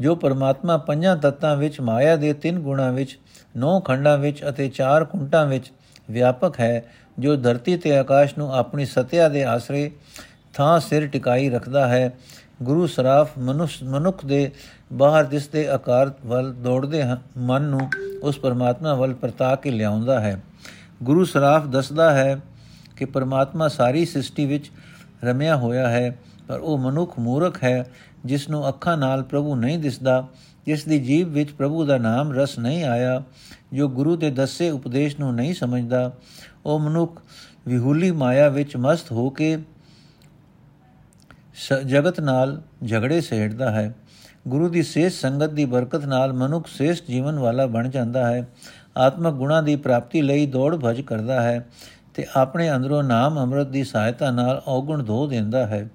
[0.00, 3.18] ਜੋ ਪਰਮਾਤਮਾ ਪੰਜਾਂ ਤੱਤਾਂ ਵਿੱਚ ਮਾਇਆ ਦੇ ਤਿੰਨ ਗੁਣਾਂ ਵਿੱਚ,
[3.56, 5.72] ਨੌ ਖੰਡਾਂ ਵਿੱਚ ਅਤੇ ਚਾਰ ਕੁੰਟਾਂ ਵਿੱਚ
[6.10, 6.84] ਵਿਆਪਕ ਹੈ
[7.18, 9.90] ਜੋ ਧਰਤੀ ਤੇ ਆਕਾਸ਼ ਨੂੰ ਆਪਣੀ ਸਤਿਆ ਦੇ ਆਸਰੇ
[10.54, 12.12] ਥਾਂ ਸਿਰ ਟਿਕਾਈ ਰੱਖਦਾ ਹੈ,
[12.62, 14.50] ਗੁਰੂ ਸਰਾਫ ਮਨੁੱਖ ਮਨੁੱਖ ਦੇ
[14.92, 17.02] ਬਾਹਰ ਦਿਸਦੇ ਆਕਾਰ ਵੱਲ ਦੌੜਦੇ
[17.36, 17.80] ਮਨ ਨੂੰ
[18.22, 20.42] ਉਸ ਪਰਮਾਤਮਾ ਵੱਲ ਪਰਤਾ ਕੇ ਲਿਆਉਂਦਾ ਹੈ।
[21.02, 22.40] ਗੁਰੂ ਸਰਾਫ ਦੱਸਦਾ ਹੈ
[22.96, 24.70] ਕਿ ਪਰਮਾਤਮਾ ਸਾਰੀ ਸ੍ਰਿਸ਼ਟੀ ਵਿੱਚ
[25.24, 27.86] ਰਮਿਆ ਹੋਇਆ ਹੈ, ਪਰ ਉਹ ਮਨੁੱਖ ਮੂਰਖ ਹੈ,
[28.24, 30.26] ਜਿਸ ਨੂੰ ਅੱਖਾਂ ਨਾਲ ਪ੍ਰਭੂ ਨਹੀਂ ਦਿਸਦਾ,
[30.66, 33.22] ਜਿਸ ਦੀ ਜੀਵ ਵਿੱਚ ਪ੍ਰਭੂ ਦਾ ਨਾਮ ਰਸ ਨਹੀਂ ਆਇਆ,
[33.72, 36.12] ਜੋ ਗੁਰੂ ਦੇ ਦੱਸੇ ਉਪਦੇਸ਼ ਨੂੰ ਨਹੀਂ ਸਮਝਦਾ
[36.68, 37.20] ਉਹ ਮਨੁੱਖ
[37.66, 39.58] ਵਿਹੂਲੀ ਮਾਇਆ ਵਿੱਚ ਮਸਤ ਹੋ ਕੇ
[41.86, 43.94] ਜਗਤ ਨਾਲ ਝਗੜੇ ਸੇੜਦਾ ਹੈ।
[44.48, 48.48] ਗੁਰੂ ਦੀ ਸੇਧ ਸੰਗਤ ਦੀ ਬਰਕਤ ਨਾਲ ਮਨੁੱਖ ਸ੍ਰੇਸ਼ਟ ਜੀਵਨ ਵਾਲਾ ਬਣ ਜਾਂਦਾ ਹੈ।
[48.96, 51.66] ਆਤਮਕ ਗੁਣਾ ਦੀ ਪ੍ਰਾਪਤੀ ਲਈ ਦੌੜ ਭਜ ਕਰਦਾ ਹੈ
[52.14, 55.88] ਤੇ ਆਪਣੇ ਅੰਦਰੋਂ ਨਾਮ ਅੰਮ੍ਰਿਤ ਦੀ ਸਹਾਇਤਾ ਨਾਲ ਔਗਣ ਧੋ ਦਿੰਦਾ ਹੈ।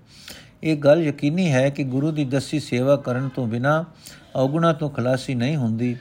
[0.63, 3.83] ਇਹ ਗੱਲ ਯਕੀਨੀ ਹੈ ਕਿ ਗੁਰੂ ਦੀ ਦੱਸੀ ਸੇਵਾ ਕਰਨ ਤੋਂ ਬਿਨਾ
[4.35, 5.95] ਔਗੁਣਾ ਤੋਂ ਖਲਾਸੀ ਨਹੀਂ ਹੁੰਦੀ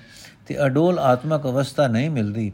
[0.47, 2.53] ਤੇ ਅਡੋਲ ਆਤਮਕ ਅਵਸਥਾ ਨਹੀਂ ਮਿਲਦੀ।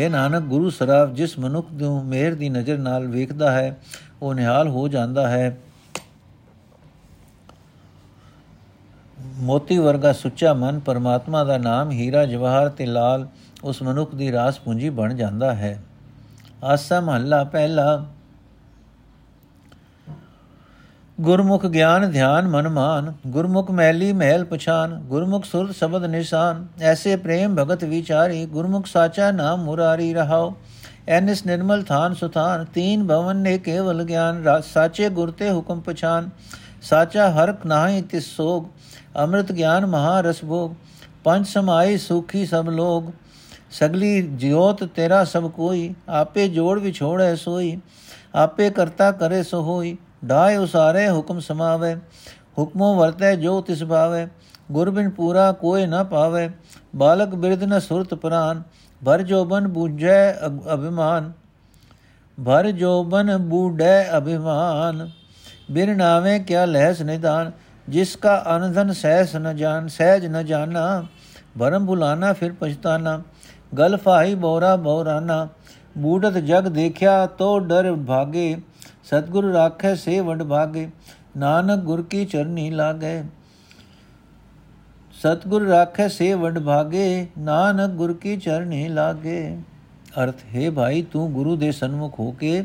[0.00, 3.76] ਹੈ ਨਾਨਕ ਗੁਰੂ ਸਰਾਫ ਜਿਸ ਮਨੁੱਖ ਨੂੰ ਮਿਹਰ ਦੀ ਨਜ਼ਰ ਨਾਲ ਵੇਖਦਾ ਹੈ
[4.22, 5.56] ਉਹ ਨਿਹਾਲ ਹੋ ਜਾਂਦਾ ਹੈ
[9.40, 13.26] ਮੋਤੀ ਵਰਗਾ ਸੁੱਚਾ ਮਨ ਪਰਮਾਤਮਾ ਦਾ ਨਾਮ ਹੀਰਾ ਜਵਾਹਰ ਤੇ ਲਾਲ
[13.64, 15.78] ਉਸ ਮਨੁੱਖ ਦੀ ਰਾਸ ਪੂੰਜੀ ਬਣ ਜਾਂਦਾ ਹੈ
[16.64, 18.04] ਆਸਾ ਮਹੱਲਾ ਪਹਿਲਾ
[21.20, 27.56] ਗੁਰਮੁਖ ਗਿਆਨ ਧਿਆਨ ਮਨ ਮਾਨ, ਗੁਰਮੁਖ ਮੈਲੀ ਮਹਿਲ ਪਛਾਨ, ਗੁਰਮੁਖ ਸੁਰਤ ਸ਼ਬਦ ਨਿਸ਼ਾਨ, ਐਸੇ ਪ੍ਰੇਮ
[27.56, 30.54] ਭਗਤ ਵਿਚਾਰੀ, ਗੁਰਮੁਖ ਸਾਚਾ ਨਾਮ ਮੁਰਾਰੀ ਰਹਾਓ।
[31.08, 36.30] ਐਨਿਸ ਨਿਰਮਲ ਥਾਨ ਸੁਥਾਨ, ਤੀਨ ਭਵਨ ਨੇ ਕੇਵਲ ਗਿਆਨ ਸਾਚੇ ਗੁਰ ਤੇ ਹੁਕਮ ਪਛਾਨ।
[36.82, 38.66] ਸਾਚਾ ਹਰਕ ਨਾਹੀ ਤਿਸ ਸੋਗ,
[39.16, 40.74] ਅੰਮ੍ਰਿਤ ਗਿਆਨ ਮਹਾ ਰਸ ਭੋਗ।
[41.24, 43.10] ਪੰਜ ਸਮਾਈ ਸੁਖੀ ਸਭ ਲੋਗ,
[43.70, 47.76] ਸਗਲੀ ਜਿਉਤ ਤੇਰਾ ਸਭ ਕੋਈ, ਆਪੇ ਜੋੜ ਵਿਛੋੜੈ ਸੋਈ,
[48.34, 51.94] ਆਪੇ ਕਰਤਾ ਕਰੇ ਸੋ ਹੋਈ। ਢਾਇ ਉਸਾਰੇ ਹੁਕਮ ਸਮਾਵੇ
[52.58, 54.26] ਹੁਕਮੋ ਵਰਤੈ ਜੋ ਤਿਸ ਭਾਵੇ
[54.72, 56.48] ਗੁਰ ਬਿਨ ਪੂਰਾ ਕੋਏ ਨ ਪਾਵੇ
[56.96, 58.62] ਬਾਲਕ ਬਿਰਧ ਨ ਸੁਰਤ ਪ੍ਰਾਨ
[59.02, 60.32] ਭਰ ਜੋਬਨ ਬੂਝੈ
[60.74, 61.30] ਅਭਿਮਾਨ
[62.38, 65.08] ਭਰ ਜੋਬਨ ਬੂਢੈ ਅਭਿਮਾਨ
[65.70, 67.50] ਬਿਨ ਨਾਵੇਂ ਕਿਆ ਲਹਿਸ ਨਿਦਾਨ
[67.88, 71.02] ਜਿਸ ਕਾ ਅਨੰਦਨ ਸਹਿਸ ਨ ਜਾਣ ਸਹਿਜ ਨ ਜਾਣਾ
[71.58, 73.20] ਭਰਮ ਭੁਲਾਨਾ ਫਿਰ ਪਛਤਾਨਾ
[73.78, 75.46] ਗਲ ਫਾਹੀ ਬੋਰਾ ਬੋਰਾਨਾ
[75.98, 78.56] ਬੂਢਤ ਜਗ ਦੇਖਿਆ ਤੋ ਡਰ ਭਾਗੇ
[79.10, 80.90] ਸਤਗੁਰ ਰਾਖੈ ਸੇ ਵਡ ਭਾਗੇ,
[81.36, 83.22] ਨਾਨਕ ਗੁਰ ਕੀ ਚਰਨੀ ਲਾਗੇ।
[85.12, 89.58] ਸਤਗੁਰ ਰਾਖੈ ਸੇ ਵਡ ਭਾਗੇ, ਨਾਨਕ ਗੁਰ ਕੀ ਚਰਨੀ ਲਾਗੇ।
[90.22, 92.64] ਅਰਥ, ਹੈ ਭਾਈ, ਤੂੰ ਗੁਰੂ ਦੇ ਸਨਮੁਖ ਹੋ ਕੇ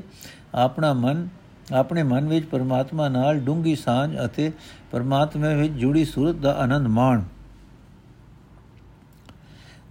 [0.55, 1.27] ਆਪਣਾ ਮਨ,
[1.73, 4.51] ਆਪਣੇ ਮਨ ਵਿੱਚ ਪਰਮਾਤਮਾ ਨਾਲ ਡੂੰਗੀ ਸਾਂਝ ਅਤੇ
[4.91, 7.23] ਪਰਮਾਤਮਾ ਵਿੱਚ ਜੁੜੀ ਸੂਰਤ ਦਾ ਆਨੰਦ ਮਾਣ।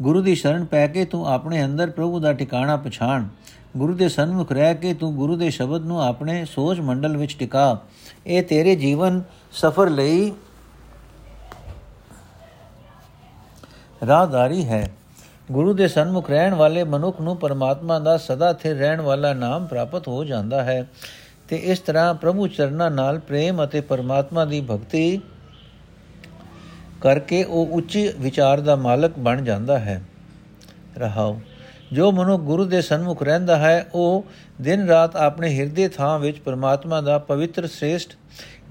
[0.02, 3.28] ਗੁਰੂ ਦੀ ਸ਼ਰਨ ਪੈ ਕੇ ਤੂੰ ਆਪਣੇ ਅੰਦਰ ਪ੍ਰਭੂ ਦਾ ਟਿਕਾਣਾ ਪਛਾਣ।
[3.76, 7.78] ਗੁਰੂ ਦੇ ਸਨਮੁਖ ਰਹਿ ਕੇ ਤੂੰ ਗੁਰੂ ਦੇ ਸ਼ਬਦ ਨੂੰ ਆਪਣੇ ਸੋਚ ਮੰਡਲ ਵਿੱਚ ਟਿਕਾ।
[8.26, 10.32] ਇਹ ਤੇਰੇ ਜੀਵਨ ਸਫਰ ਲਈ
[14.06, 14.90] ਰਾਹਦਾਰੀ ਹੈ।
[15.52, 20.08] ਗੁਰੂ ਦੇ ਸਨਮੁਖ ਰਹਿਣ ਵਾਲੇ ਮਨੁੱਖ ਨੂੰ ਪਰਮਾਤਮਾ ਦਾ ਸਦਾ ਸਥਿਰ ਰਹਿਣ ਵਾਲਾ ਨਾਮ ਪ੍ਰਾਪਤ
[20.08, 20.87] ਹੋ ਜਾਂਦਾ ਹੈ।
[21.48, 25.20] ਤੇ ਇਸ ਤਰ੍ਹਾਂ ਪ੍ਰਭੂ ਚਰਨਾਂ ਨਾਲ ਪ੍ਰੇਮ ਅਤੇ ਪਰਮਾਤਮਾ ਦੀ ਭਗਤੀ
[27.00, 30.04] ਕਰਕੇ ਉਹ ਉੱਚ ਵਿਚਾਰ ਦਾ ਮਾਲਕ ਬਣ ਜਾਂਦਾ ਹੈ।
[30.98, 31.38] ਰਹਾਉ
[31.94, 34.24] ਜੋ ਮਨੁ ਗੁਰੂ ਦੇ ਸਨਮੁਖ ਰਹਿੰਦਾ ਹੈ, ਉਹ
[34.61, 38.16] ਦਿਨ ਰਾਤ ਆਪਣੇ ਹਿਰਦੇ ਥਾਂ ਵਿੱਚ ਪਰਮਾਤਮਾ ਦਾ ਪਵਿੱਤਰ ਸ੍ਰੇਸ਼ਟ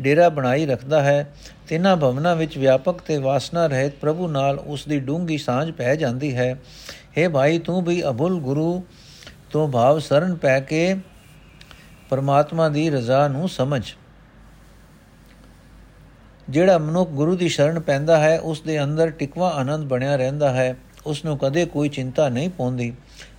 [0.02, 1.34] ਡੇਰਾ ਬਣਾਈ ਰੱਖਦਾ ਹੈ।
[1.68, 6.36] ਤਿੰਨਾਂ ਭਵਨਾਂ ਵਿੱਚ ਵਿਆਪਕ ਤੇ ਵਾਸਨਾ ਰਹਿਤ ਪ੍ਰਭੂ ਨਾਲ ਉਸ ਦੀ ਡੂੰਗੀ ਸਾਂਝ ਪੈ ਜਾਂਦੀ
[6.36, 6.60] ਹੈ।
[7.18, 8.84] हे ਭਾਈ, ਤੂੰ ਵੀ ਅਬੁਲ ਗੁਰੂ
[9.52, 10.96] ਤੋਂ ਭਾਵ ਸਰਨ ਪੈ ਕੇ
[12.10, 13.94] ਪਰਮਾਤਮਾ ਦੀ ਰਜ਼ਾ ਨੂੰ ਸਮਝ।
[16.50, 20.78] ਜਿਹੜਾ ਮਨੁੱਖ ਗੁਰੂ ਦੀ ਸ਼ਰਨ ਪੈਂਦਾ ਹੈ, ਉਸ ਦੇ ਅੰਦਰ ਟਿਕਵਾ ਆਨੰਦ ਬਣਿਆ ਰਹਿੰਦਾ ਹੈ।
[21.06, 22.94] ਉਸ ਨੂੰ ਕਦੇ ਕੋਈ ਚਿੰਤਾ ਨਹੀਂ ਪਉਂਦੀ।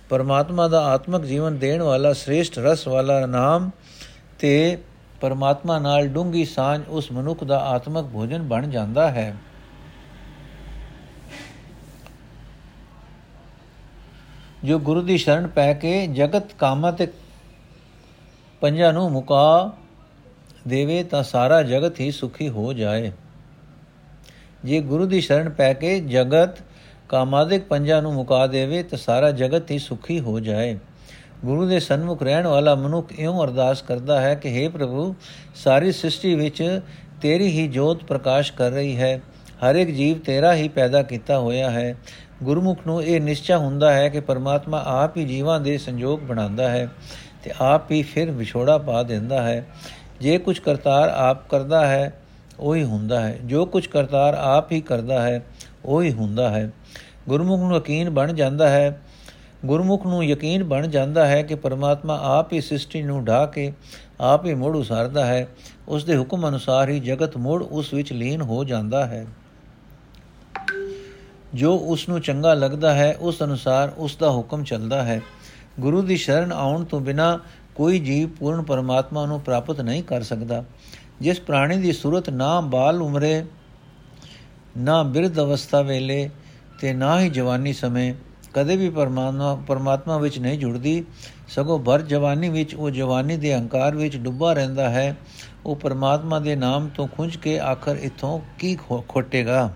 [0.09, 3.71] ਪਰਮਾਤਮਾ ਦਾ ਆਤਮਿਕ ਜੀਵਨ ਦੇਣ ਵਾਲਾ ਸ੍ਰੇਸ਼ਟ ਰਸ ਵਾਲਾ ਨਾਮ
[4.39, 4.77] ਤੇ
[5.21, 9.35] ਪਰਮਾਤਮਾ ਨਾਲ ਡੂੰਗੀ ਸਾਂਝ ਉਸ ਮਨੁੱਖ ਦਾ ਆਤਮਿਕ ਭੋਜਨ ਬਣ ਜਾਂਦਾ ਹੈ।
[14.63, 17.07] ਜੋ ਗੁਰੂ ਦੀ ਸ਼ਰਨ ਪੈ ਕੇ ਜਗਤ ਕਾਮਾਂ ਤੇ
[18.61, 19.71] ਪੰਜਾਂ ਨੂੰ ਮੁਕਾ
[20.67, 23.11] ਦੇਵੇ ਤਾਂ ਸਾਰਾ ਜਗਤ ਹੀ ਸੁਖੀ ਹੋ ਜਾਏ।
[24.63, 26.64] ਜੇ ਗੁਰੂ ਦੀ ਸ਼ਰਨ ਪੈ ਕੇ ਜਗਤ
[27.09, 30.79] ਕਾਮਾਦਿਕ ਪੰਜਾਂ ਨੂੰ ਮੁਕਾ ਦੇਵੇ ਤਾਂ ਸਾਰਾ ਜਗਤ ਹੀ ਸੁਖੀ ਹੋ ਜਾਏ।
[31.45, 35.15] ਗੁਰੂ ਦੇ ਸਨਮੁਖ ਰਹਿਣ ਵਾਲਾ ਮਨੁੱਖ ਇਉਂ ਅਰਦਾਸ ਕਰਦਾ ਹੈ ਕਿ हे ਪ੍ਰਭੂ,
[35.55, 36.79] ਸਾਰੀ ਸ੍ਰਿਸ਼ਟੀ ਵਿੱਚ
[37.21, 39.21] ਤੇਰੀ ਹੀ ਜੋਤ ਪ੍ਰਕਾਸ਼ ਕਰ ਰਹੀ ਹੈ।
[39.69, 41.95] ਹਰ ਇੱਕ ਜੀਵ ਤੇਰਾ ਹੀ ਪੈਦਾ ਕੀਤਾ ਹੋਇਆ ਹੈ।
[42.43, 46.87] ਗੁਰਮੁਖ ਨੂੰ ਇਹ ਨਿਸ਼ਚੈ ਹੁੰਦਾ ਹੈ ਕਿ ਪਰਮਾਤਮਾ ਆਪ ਹੀ ਜੀਵਾਂ ਦੇ ਸੰਜੋਗ ਬਣਾਉਂਦਾ ਹੈ
[47.43, 49.67] ਤੇ ਆਪ ਹੀ ਫਿਰ ਵਿਛੋੜਾ ਪਾ ਦਿੰਦਾ ਹੈ।
[50.21, 52.13] ਜੇ ਕੁਝ ਕਰਤਾਰ ਆਪ ਕਰਦਾ ਹੈ,
[52.59, 55.45] ਉਹੀ ਹੁੰਦਾ ਹੈ। ਜੋ ਕੁਝ ਕਰਤਾਰ ਆਪ ਹੀ ਕਰਦਾ ਹੈ,
[55.85, 56.71] ਉਹੀ ਹੁੰਦਾ ਹੈ।
[57.29, 59.01] ਗੁਰਮੁਖ ਨੂੰ ਯਕੀਨ ਬਣ ਜਾਂਦਾ ਹੈ,
[59.65, 63.73] ਗੁਰਮੁਖ ਨੂੰ ਯਕੀਨ ਬਣ ਜਾਂਦਾ ਹੈ ਕਿ ਪਰਮਾਤਮਾ ਆਪ ਹੀ ਸ੍ਰਿਸ਼ਟੀ ਨੂੰ ਢਾ ਕੇ
[64.21, 65.47] ਆਪ ਹੀ ਮੋੜ ਉਸਾਰਦਾ ਹੈ,
[65.87, 69.25] ਉਸ ਦੇ ਹੁਕਮ ਅਨੁਸਾਰ ਹੀ ਜਗਤ ਮੋੜ ਉਸ ਵਿੱਚ ਲੀਨ ਹੋ ਜਾਂਦਾ ਹੈ।
[71.53, 75.21] ਜੋ ਉਸ ਨੂੰ ਚੰਗਾ ਲੱਗਦਾ ਹੈ, ਉਸ ਅਨੁਸਾਰ ਉਸ ਦਾ ਹੁਕਮ ਚੱਲਦਾ ਹੈ।
[75.79, 77.39] ਗੁਰੂ ਦੀ ਸ਼ਰਨ ਆਉਣ ਤੋਂ ਬਿਨਾ
[77.75, 80.63] ਕੋਈ ਜੀਵ ਪੂਰਨ ਪਰਮਾਤਮਾ ਨੂੰ ਪ੍ਰਾਪਤ ਨਹੀਂ ਕਰ ਸਕਦਾ।
[81.21, 83.45] ਜਿਸ ਪ੍ਰਾਣੀ ਦੀ ਸੂਰਤ ਨਾ ਬਾਲ ਉਮਰੇ,
[84.77, 86.29] ਨਾ ਬਿਰਧ ਅਵਸਥਾ ਵੇਲੇ
[86.79, 88.13] ਤੇ ਨਾ ਹੀ ਜਵਾਨੀ ਸਮੇਂ
[88.53, 91.05] ਕਦੇ ਵੀ ਪਰਮਾਤਮਾ ਪਰਮਾਤਮਾ ਵਿੱਚ ਨਹੀਂ ਜੁੜਦੀ।
[91.47, 95.17] ਸਗੋਂ ਭਰ ਜਵਾਨੀ ਵਿੱਚ, ਉਹ ਜਵਾਨੀ ਦੇ ਹੰਕਾਰ ਵਿੱਚ ਡੁੱਬਾ ਰਹਿੰਦਾ ਹੈ।
[95.65, 99.73] ਉਹ ਪਰਮਾਤਮਾ ਦੇ ਨਾਮ ਤੋਂ ਖੁੰਝ ਕੇ ਆਖਰ ਇਥੋਂ ਕੀ ਖੋਟੇਗਾ?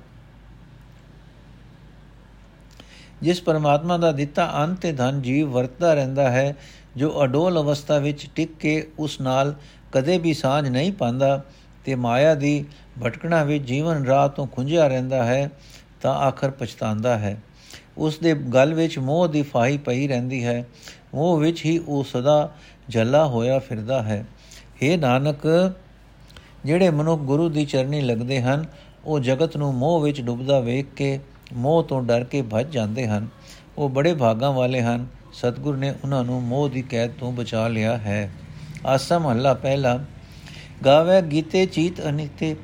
[3.21, 6.55] ਜਿਸ ਪਰਮਾਤਮਾ ਦਾ ਦਿੱਤਾ ਅੰਤ ਤੇ ਧਨ ਜੀਵ ਵਰਤਦਾ ਰਹਿੰਦਾ ਹੈ,
[6.97, 9.55] ਜੋ ਅਡੋਲ ਅਵਸਥਾ ਵਿੱਚ ਟਿਕ ਕੇ ਉਸ ਨਾਲ
[9.91, 11.43] ਕਦੇ ਵੀ ਸਾਝ ਨਹੀਂ ਪਾਉਂਦਾ,
[11.85, 12.65] ਤੇ ਮਾਇਆ ਦੀ
[13.03, 15.51] ਭਟਕਣਾ ਵਿੱਚ ਜੀਵਨ ਰਾਹ ਤੋਂ ਖੁੰਝਿਆ ਰਹਿੰਦਾ ਹੈ।
[16.01, 17.41] ਤਾਂ ਆਖਰ ਪਛਤਾਉਂਦਾ ਹੈ।
[17.97, 20.67] ਉਸ ਦੇ ਗਲ ਵਿੱਚ ਮੋਹ ਦੀ ਫਾਹੀ ਪਈ ਰਹਿੰਦੀ ਹੈ।
[21.15, 22.51] ਮੋਹ ਵਿੱਚ ਹੀ ਉਹ ਸਦਾ
[22.89, 24.25] ਜੱਲਾ ਹੋਇਆ ਫਿਰਦਾ ਹੈ।
[24.83, 25.73] हे ਨਾਨਕ,
[26.65, 28.65] ਜਿਹੜੇ ਮਨੁੱਖ ਗੁਰੂ ਦੀ ਚਰਨੀ ਲੱਗਦੇ ਹਨ,
[29.05, 31.19] ਉਹ ਜਗਤ ਨੂੰ ਮੋਹ ਵਿੱਚ ਡੁੱਬਦਾ ਵੇਖ ਕੇ
[31.53, 33.27] ਮੋਹ ਤੋਂ ਡਰ ਕੇ ਭੱਜ ਜਾਂਦੇ ਹਨ।
[33.77, 37.97] ਉਹ ਬੜੇ ਭਾਗਾਂ ਵਾਲੇ ਹਨ। ਸਤਿਗੁਰ ਨੇ ਉਹਨਾਂ ਨੂੰ ਮੋਹ ਦੀ ਕੈਦ ਤੋਂ ਬਚਾ ਲਿਆ
[37.97, 38.31] ਹੈ।
[38.85, 40.05] ਆਸਾ ਮਹੱਲਾ ਪਹਿਲਾ,
[40.85, 42.55] ਗਾਵੇ ਗੀਤੇ ਚੀਤ ਅਨਿਤੇ,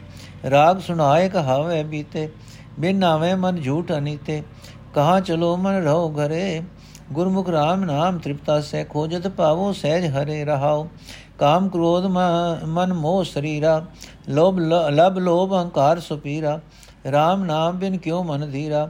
[0.50, 2.30] ਰਾਗ ਸੁਣਾਏ ਕਹਾਵੇ ਬੀਤੇ।
[2.80, 4.42] ਬਿਨ ਨਾਵੇ ਮਨ ਝੂਠ ਅਨੀਤੇ
[4.96, 6.62] ਕਹਾ ਚਲੋ ਮਨ ਰਹੋ ਘਰੇ
[7.14, 10.88] ਗੁਰਮੁਖ ਰਾਮ ਨਾਮ ਤ੍ਰਿਪਤਾ ਸੇ ਖੋਜਤ ਪਾਵੋ ਸਹਿਜ ਹਰੇ ਰਹਾਓ
[11.40, 13.86] ਕਾਮ ਕ੍ਰੋਧ ਮਨ ਮੋਹ ਸਰੀਰਾ
[14.30, 14.60] ਲੋਭ
[14.92, 16.60] ਲਬ ਲੋਭ ਅਹੰਕਾਰ ਸੁਪੀਰਾ
[17.08, 18.90] RAM ਨਾਮ ਬਿਨ ਕਿਉ ਮਨ ਧੀਰਾ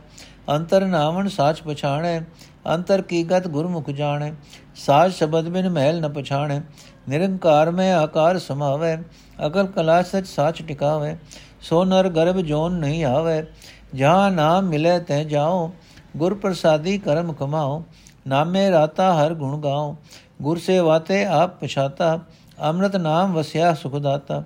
[0.50, 2.19] ਅੰਤਰ ਨਾਵਣ ਸਾਚ ਪਛਾਣੈ
[2.67, 4.32] ਅੰਤਰ ਕੀ ਗਤ ਗੁਰਮੁਖ ਜਾਣੈ
[4.78, 6.62] ਸਾਜ ਸ਼ਬਦ ਬਿਨ ਮਹਿਲ ਨ ਪਛਾਣੈ
[7.10, 8.98] ਨਿਰੰਕਾਰ ਮੈਂ ਆਕਾਰ ਸਮਾਵੈ
[9.48, 11.15] ਅਕਲ ਕਲਾ ਸਚ ਸਾਚ ਟਿਕਾਵੇ
[11.62, 13.41] ਸੋ ਨਰ ਗਰਭ ਜੋਨ ਨਹੀਂ ਆਵੇ
[13.95, 15.71] ਜਹਾਂ ਨਾਮ ਮਿਲੇ ਤੈ ਜਾਓ
[16.17, 17.84] ਗੁਰ ਪ੍ਰਸਾਦੀ ਕਰਮ ਕਮਾਓ
[18.27, 19.95] ਨਾਮੇ ਰਾਤਾ ਹਰ ਗੁਣ ਗਾਓ
[20.41, 22.19] ਗੁਰ ਸੇਵਾਤੇ ਆਪ ਪਛਾਤਾ,
[22.63, 24.43] ਅੰਮ੍ਰਿਤ ਨਾਮ ਵਸਿਆ ਸੁਖ ਦਾਤਾ,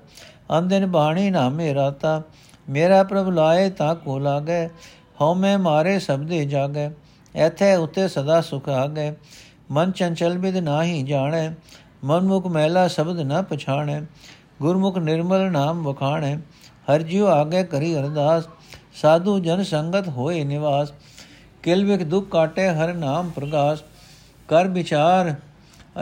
[0.58, 2.22] ਅੰਦਿਨ ਬਾਣੀ ਨਾਮੇ ਰਾਤਾ,
[2.70, 4.68] ਮੇਰਾ ਪ੍ਰਭ ਲਾਏ ਤਾ ਕੋ ਲਾਗੇ,
[5.22, 6.90] ਹਉ ਮੈਂ ਮਾਰੇ ਸਬਦੇ ਜਾਗੇ,
[7.36, 9.12] ਐਥੇ ਉਤੇ ਸਦਾ ਸੁਖ ਆਗੇ,
[9.72, 11.50] ਮਨ ਚੰਚਲ ਬਿਦ ਨਾਹੀ ਜਾਣੈ
[12.04, 14.02] ਮਨ ਮੁਖ ਮਹਿਲਾ ਸ਼ਬਦ ਨਾ ਪਛਾਣੈ,
[14.62, 16.38] ਗੁਰਮੁਖ ਨਿਰਮਲ ਨਾਮ ਵਖਾਣੈ,
[16.90, 18.44] ਹਰ ਜਿਉ ਆਗੇ ਕਰੀ ਅਰਦਾਸ
[19.02, 20.92] ਸਾਧੂ ਜਨ ਸੰਗਤ ਹੋਏ ਨਿਵਾਸ,
[21.64, 23.84] ਕਿਲ ਵਿਖ ਦੁਖ ਕਾਟੇ ਹਰ ਨਾਮ ਪ੍ਰਗਾਸ,
[24.50, 25.34] ਕਰ ਵਿਚਾਰ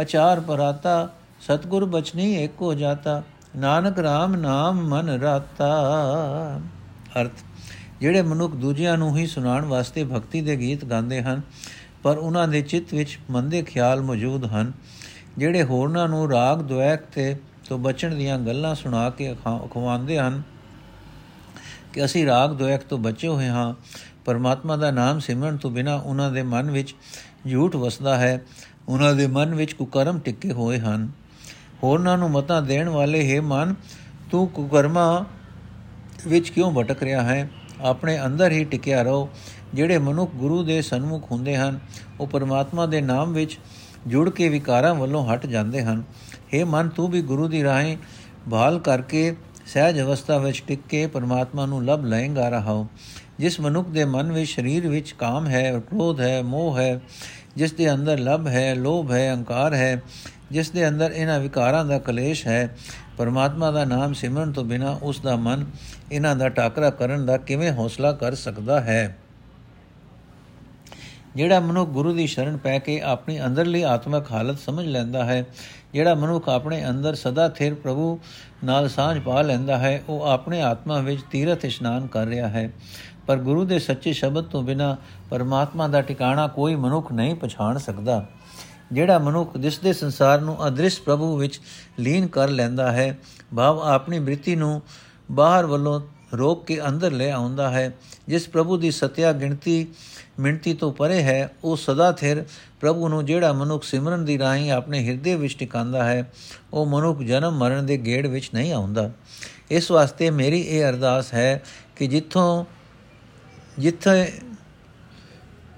[0.01, 1.07] ਅਚਾਰ ਪਰਾਤਾ,
[1.41, 3.21] ਸਤਗੁਰ ਬਚਨੀ ਏਕੋ ਜਾਤਾ,
[3.55, 5.69] ਨਾਨਕ RAM ਨਾਮ ਮਨ ਰਾਤਾ।
[7.21, 7.43] ਅਰਥ,
[8.01, 11.41] ਜਿਹੜੇ ਮਨੁੱਖ ਦੂਜਿਆਂ ਨੂੰ ਹੀ ਸੁਣਾਉਣ ਵਾਸਤੇ ਭਗਤੀ ਦੇ ਗੀਤ ਗਾਉਂਦੇ ਹਨ,
[12.03, 14.71] ਪਰ ਉਹਨਾਂ ਦੇ ਚਿੱਤ ਵਿੱਚ ਮੰਦੇ ਖਿਆਲ ਮੌਜੂਦ ਹਨ,
[15.38, 17.36] ਜਿਹੜੇ ਹੋਰਨਾਂ ਨੂੰ ਰਾਗ ਦੁਐਕ ਤੇ
[17.69, 20.41] ਤੋਂ ਬਚਣ ਦੀਆਂ ਗੱਲਾਂ ਸੁਣਾ ਕੇ ਖਵਾਉਂਦੇ ਹਨ।
[21.97, 23.73] ਕਿ ਅਸੀਂ ਰਾਗ ਦੁਐਕ ਤੋਂ ਬਚੇ ਹੋਏ ਹਾਂ,
[24.25, 26.95] ਪਰਮਾਤਮਾ ਦਾ ਨਾਮ ਸਿਮਰਨ ਤੋਂ ਬਿਨਾ ਉਹਨਾਂ ਦੇ ਮਨ ਵਿੱਚ
[27.51, 28.45] ਝੂਠ ਵਸਦਾ ਹੈ,
[28.89, 31.10] ਉਹਨਾਂ ਦੇ ਮਨ ਵਿੱਚ ਕੁਕਰਮ ਟਿੱਕੇ ਹੋਏ ਹਨ।
[31.83, 33.75] ਹੋਰਨਾਂ ਨੂੰ ਮਤਾਂ ਦੇਣ ਵਾਲੇ, ਹੈ ਮਨ,
[34.31, 35.25] ਤੂੰ ਕੁਕਰਮਾ
[36.27, 37.49] ਵਿੱਚ ਕਿਉਂ ਭਟਕ ਰਿਹਾ ਹੈ?
[37.81, 39.29] ਆਪਣੇ ਅੰਦਰ ਹੀ ਟਿਕਿਆ ਰਹੋ।
[39.73, 41.79] ਜਿਹੜੇ ਮਨੁੱਖ ਗੁਰੂ ਦੇ ਸਨਮੁਖ ਹੁੰਦੇ ਹਨ,
[42.19, 43.60] ਉਹ ਪਰਮਾਤਮਾ ਦੇ ਨਾਮ ਵਿੱਚ
[44.07, 46.03] ਜੁੜ ਕੇ ਵਿਕਾਰਾਂ ਵੱਲੋਂ ਹਟ ਜਾਂਦੇ ਹਨ।
[46.57, 47.97] हे ਮਨ, ਤੂੰ ਵੀ ਗੁਰੂ ਦੀ ਰਾਹੀਂ
[48.51, 49.36] ਭਾਲ ਕਰਕੇ
[49.67, 52.88] ਸਹਿਜ ਅਵਸਥਾ ਵਿੱਚ ਟਿਕ ਕੇ ਪਰਮਾਤਮਾ ਨੂੰ ਲਭ ਲਏਗਾ ਰਹਾਓ
[53.39, 56.99] ਜਿਸ ਮਨੁੱਖ ਦੇ ਮਨ ਵਿੱਚ ਸਰੀਰ ਵਿੱਚ ਕਾਮ ਹੈ, ਕ੍ਰੋਧ ਹੈ, ਮੋਹ ਹੈ,
[57.58, 60.01] ਜਿਸ ਦੇ ਅੰਦਰ ਲਭ ਹੈ, ਲੋਭ ਹੈ, ਅਹੰਕਾਰ ਹੈ,
[60.51, 62.75] ਜਿਸ ਦੇ ਅੰਦਰ ਇਹਨਾਂ ਵਿਕਾਰਾਂ ਦਾ ਕਲੇਸ਼ ਹੈ,
[63.17, 65.65] ਪਰਮਾਤਮਾ ਦਾ ਨਾਮ ਸਿਮਰਨ ਤੋਂ ਬਿਨਾ ਉਸ ਦਾ ਮਨ
[66.12, 69.17] ਇਹਨਾਂ ਦਾ ਟਾਕਰਾ ਕਰਨ ਦਾ ਕਿਵੇਂ ਹੌਸਲਾ ਕਰ ਸਕਦਾ ਹੈ?
[71.38, 75.45] ਜਿਹੜਾ ਮਨੁੱਖ ਗੁਰੂ ਦੀ ਸ਼ਰਨ ਪੈ ਕੇ ਆਪਣੀ ਅੰਦਰਲੀ ਆਤਮਿਕ ਹਾਲਤ ਸਮਝ ਲੈਂਦਾ ਹੈ,
[75.93, 78.19] ਜਿਹੜਾ ਮਨੁੱਖ ਆਪਣੇ ਅੰਦਰ ਸਦਾ ਥਿਰ ਪ੍ਰਭੂ
[78.63, 82.71] ਨਾਲ ਸਾਂਝ ਪਾ ਲੈਂਦਾ ਹੈ, ਉਹ ਆਪਣੇ ਆਤਮਾ ਵਿੱਚ ਤੀਰਥ ਇਸ਼ਨਾਨ ਕਰ ਰਿਹਾ ਹੈ।
[83.28, 84.95] ਪਰ ਗੁਰੂ ਦੇ ਸੱਚੇ ਸ਼ਬਦ ਤੋਂ ਬਿਨਾ
[85.30, 88.26] ਪਰਮਾਤਮਾ ਦਾ ਟਿਕਾਣਾ ਕੋਈ ਮਨੁੱਖ ਨਹੀਂ ਪਛਾਣ ਸਕਦਾ।
[88.91, 91.60] ਜਿਹੜਾ ਮਨੁੱਖ ਜਿਸ ਦੇ ਸੰਸਾਰ ਨੂੰ ਅਦ੍ਰਿਸ਼ ਪ੍ਰਭੂ ਵਿੱਚ
[92.00, 93.17] ਲੀਨ ਕਰ ਲੈਂਦਾ ਹੈ,
[93.56, 94.82] ਭਾਵ ਆਪਣੀ ਬ੍ਰਿਤੀ ਨੂੰ
[95.32, 96.02] ਬਾਹਰ ਵੱਲੋਂ
[96.34, 97.93] ਰੋਕ ਕੇ ਅੰਦਰ ਲੈ ਆਉਂਦਾ ਹੈ,
[98.28, 99.88] ਜਿਸ ਪ੍ਰਭੂ ਦੀ ਸਤਿਆ ਗਿਣਤੀ
[100.39, 102.45] ਮਿੰਤੀ ਤੋਂ ਪਰੇ ਹੈ, ਉਹ ਸਦਾ ਥਿਰ
[102.82, 106.32] ਪ੍ਰਭੂ ਨੂੰ ਜਿਹੜਾ ਮਨੁੱਖ ਸਿਮਰਨ ਦੀ ਰਾਹੀਂ ਆਪਣੇ ਹਿਰਦੇ ਵਿੱਚ ਟਿਕਾਉਂਦਾ ਹੈ,
[106.73, 109.12] ਉਹ ਮਨੁੱਖ ਜਨਮ ਮਰਨ ਦੇ ਗੇੜ ਵਿੱਚ ਨਹੀਂ ਆਉਂਦਾ।
[109.71, 111.63] ਇਸ ਵਾਸਤੇ ਮੇਰੀ ਇਹ ਅਰਦਾਸ ਹੈ
[111.95, 112.65] ਕਿ ਜਿੱਥੋਂ,
[113.80, 114.34] ਜਿੱਥੇ,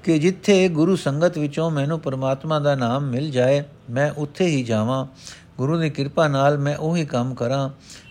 [0.03, 5.07] ਕਿ ਜਿੱਥੇ ਗੁਰੂ ਸੰਗਤ ਵਿੱਚੋਂ ਮੈਨੂੰ ਪਰਮਾਤਮਾ ਦਾ ਨਾਮ ਮਿਲ ਜਾਏ, ਮੈਂ ਉੱਥੇ ਹੀ ਜਾਵਾਂ।
[5.57, 7.69] ਗੁਰੂ ਦੀ ਕਿਰਪਾ ਨਾਲ ਮੈਂ ਉਹੀ ਕੰਮ ਕਰਾਂ।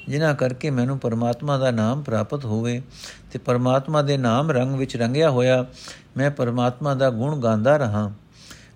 [0.09, 2.83] ਜਿਨ੍ਹਾਂ ਕਰਕੇ ਮੈਨੂੰ ਪਰਮਾਤਮਾ ਦਾ ਨਾਮ ਪ੍ਰਾਪਤ ਹੋਵੇ
[3.33, 5.67] ਤੇ ਪਰਮਾਤਮਾ ਦੇ ਨਾਮ ਰੰਗ ਵਿੱਚ ਰੰਗਿਆ ਹੋਇਆ
[6.17, 8.13] ਮੈਂ ਪਰਮਾਤਮਾ ਦਾ ਗੁਣ ਗਾਉਂਦਾ ਰਹਾ।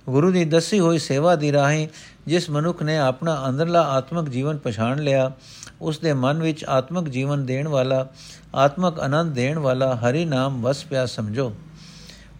[0.08, 1.88] ਗੁਰੂ ਦੀ ਦੱਸੀ ਹੋਈ ਸੇਵਾ ਦੀ ਰਾਹੀਂ
[2.26, 5.32] ਜਿਸ ਮਨੁੱਖ ਨੇ ਆਪਣਾ ਅੰਦਰਲਾ ਆਤਮਿਕ ਜੀਵਨ ਪਛਾਣ ਲਿਆ
[5.80, 8.08] ਉਸ ਦੇ ਮਨ ਵਿੱਚ ਆਤਮਿਕ ਜੀਵਨ ਦੇਣ ਵਾਲਾ,
[8.54, 11.54] ਆਤਮਿਕ ਆਨੰਦ ਦੇਣ ਵਾਲਾ ਹਰੀ ਨਾਮ ਵਸ ਪਿਆ ਸਮਝੋ।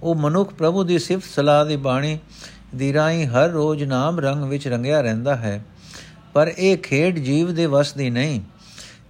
[0.02, 2.18] ਉਹ ਮਨੁੱਖ ਪ੍ਰਭੂ ਦੀ ਸਿਫਤ ਸਲਾਹ ਦੀ ਬਾਣੀ
[2.74, 5.64] ਦੀ ਰਾਹੀਂ ਹਰ ਰੋਜ਼ ਨਾਮ ਰੰਗ ਵਿੱਚ ਰੰਗਿਆ ਰਹਿੰਦਾ ਹੈ।
[6.35, 8.40] ਪਰ ਇਹ ਖੇਡ ਜੀਵ ਦੇ ਵਸ ਦੀ ਨਹੀਂ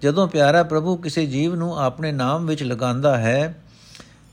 [0.02, 3.54] ਜਦੋਂ ਪਿਆਰਾ ਪ੍ਰਭੂ ਕਿਸੇ ਜੀਵ ਨੂੰ ਆਪਣੇ ਨਾਮ ਵਿੱਚ ਲਗਾਉਂਦਾ ਹੈ,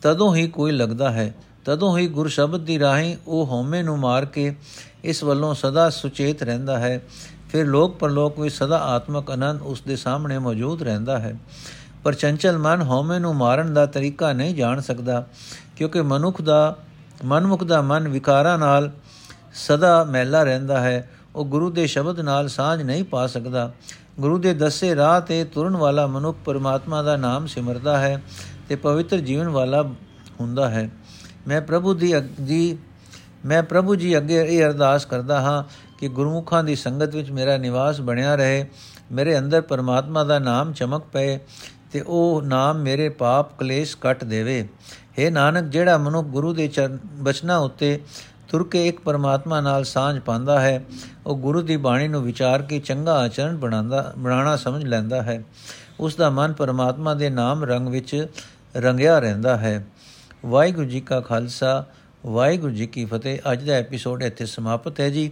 [0.01, 1.33] ਤਦੋਂ ਹੀ ਕੋਈ ਲੱਗਦਾ ਹੈ।
[1.65, 4.55] ਤਦੋਂ ਹੀ ਗੁਰ ਸ਼ਬਦ ਦੀ ਰਾਹੀਂ ਉਹ ਹਉਮੈ ਨੂੰ ਮਾਰ ਕੇ
[5.03, 7.01] ਇਸ ਵੱਲੋਂ ਸਦਾ ਸੁਚੇਤ ਰਹਿੰਦਾ ਹੈ।
[7.49, 11.35] ਫਿਰ ਲੋਕ ਪਰਲੋਕ ਵਿੱਚ ਸਦਾ ਆਤਮਕ ਆਨੰਦ ਉਸ ਦੇ ਸਾਹਮਣੇ ਮੌਜੂਦ ਰਹਿੰਦਾ ਹੈ।
[12.03, 15.27] ਪਰ ਚੰਚਲ ਮਨ ਹਉਮੈ ਨੂੰ ਮਾਰਨ ਦਾ ਤਰੀਕਾ ਨਹੀਂ ਜਾਣ ਸਕਦਾ,
[15.77, 16.75] ਕਿਉਂਕਿ ਮਨੁੱਖ ਦਾ,
[17.25, 18.91] ਮਨਮੁਖ ਦਾ ਮਨ ਵਿਕਾਰਾਂ ਨਾਲ
[19.53, 23.71] ਸਦਾ ਮਹਿਲਾ ਰਹਿੰਦਾ ਹੈ। ਉਹ ਗੁਰੂ ਦੇ ਸ਼ਬਦ ਨਾਲ ਸਾਝ ਨਹੀਂ ਪਾ ਸਕਦਾ।
[24.19, 28.21] ਗੁਰੂ ਦੇ ਦੱਸੇ ਰਾਹ ਤੇ ਤੁਰਨ ਵਾਲਾ ਮਨੁੱਖ ਪਰਮਾਤਮਾ ਦਾ ਨਾਮ ਸਿਮਰਦਾ ਹੈ
[28.69, 29.83] ਤੇ ਪਵਿੱਤਰ ਜੀਵਨ ਵਾਲਾ
[30.39, 30.89] ਹੁੰਦਾ ਹੈ।
[31.47, 32.13] ਮੈਂ ਪ੍ਰਭੂ ਦੀ
[32.45, 32.77] ਜੀ
[33.45, 35.63] ਮੈਂ ਪ੍ਰਭੂ ਜੀ ਅੱਗੇ ਇਹ ਅਰਦਾਸ ਕਰਦਾ ਹਾਂ
[35.97, 38.65] ਕਿ ਗੁਰਮੁਖਾਂ ਦੀ ਸੰਗਤ ਵਿੱਚ ਮੇਰਾ ਨਿਵਾਸ ਬਣਿਆ ਰਹੇ,
[39.11, 41.39] ਮੇਰੇ ਅੰਦਰ ਪਰਮਾਤਮਾ ਦਾ ਨਾਮ ਚਮਕ ਪਏ
[41.91, 44.67] ਤੇ ਉਹ ਨਾਮ ਮੇਰੇ ਪਾਪ ਕਲੇਸ਼ ਕੱਟ ਦੇਵੇ।
[45.19, 47.99] हे ਨਾਨਕ, ਜਿਹੜਾ ਮਨੁੱਖ ਗੁਰੂ ਦੇ ਚਰਨ ਬਚਨਾ ਉੱਤੇ
[48.49, 50.85] ਤੁਰ ਕੇ ਇੱਕ ਪਰਮਾਤਮਾ ਨਾਲ ਸਾਂਝ ਪਾਉਂਦਾ ਹੈ।
[51.25, 55.43] ਉਹ ਗੁਰੂ ਦੀ ਬਾਣੀ ਨੂੰ ਵਿਚਾਰ ਕੇ ਚੰਗਾ ਆਚਰਣ ਬਣਾਉਂਦਾ, ਬਣਾਉਣਾ ਸਮਝ ਲੈਂਦਾ ਹੈ।
[55.99, 58.27] ਉਸ ਦਾ ਮਨ ਪਰਮਾਤਮਾ ਦੇ ਨਾਮ ਰੰਗ ਵਿੱਚ
[58.75, 59.87] ਰੰਗਿਆ ਰਹਿੰਦਾ ਹੈ।
[60.45, 61.85] ਵਾਹਿਗੁਰੂ ਜੀ ਕਾ ਖਾਲਸਾ,
[62.25, 65.31] ਵਾਹਿਗੁਰੂ ਜੀ ਕੀ ਫਤਿਹ। ਅੱਜ ਦਾ ਐਪੀਸੋਡ ਇੱਥੇ ਸਮਾਪਤ ਹੈ ਜੀ।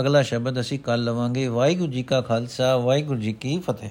[0.00, 3.90] ਅਗਲਾ ਸ਼ਬਦ ਅਸੀਂ ਕੱਲ ਲਵਾਂਗੇ। ਵਾਹਿਗੁਰੂ ਜੀ ਕਾ ਖਾਲਸਾ, ਵਾਹਿਗੁਰੂ ਜੀ ਕੀ ਫਤਿਹ।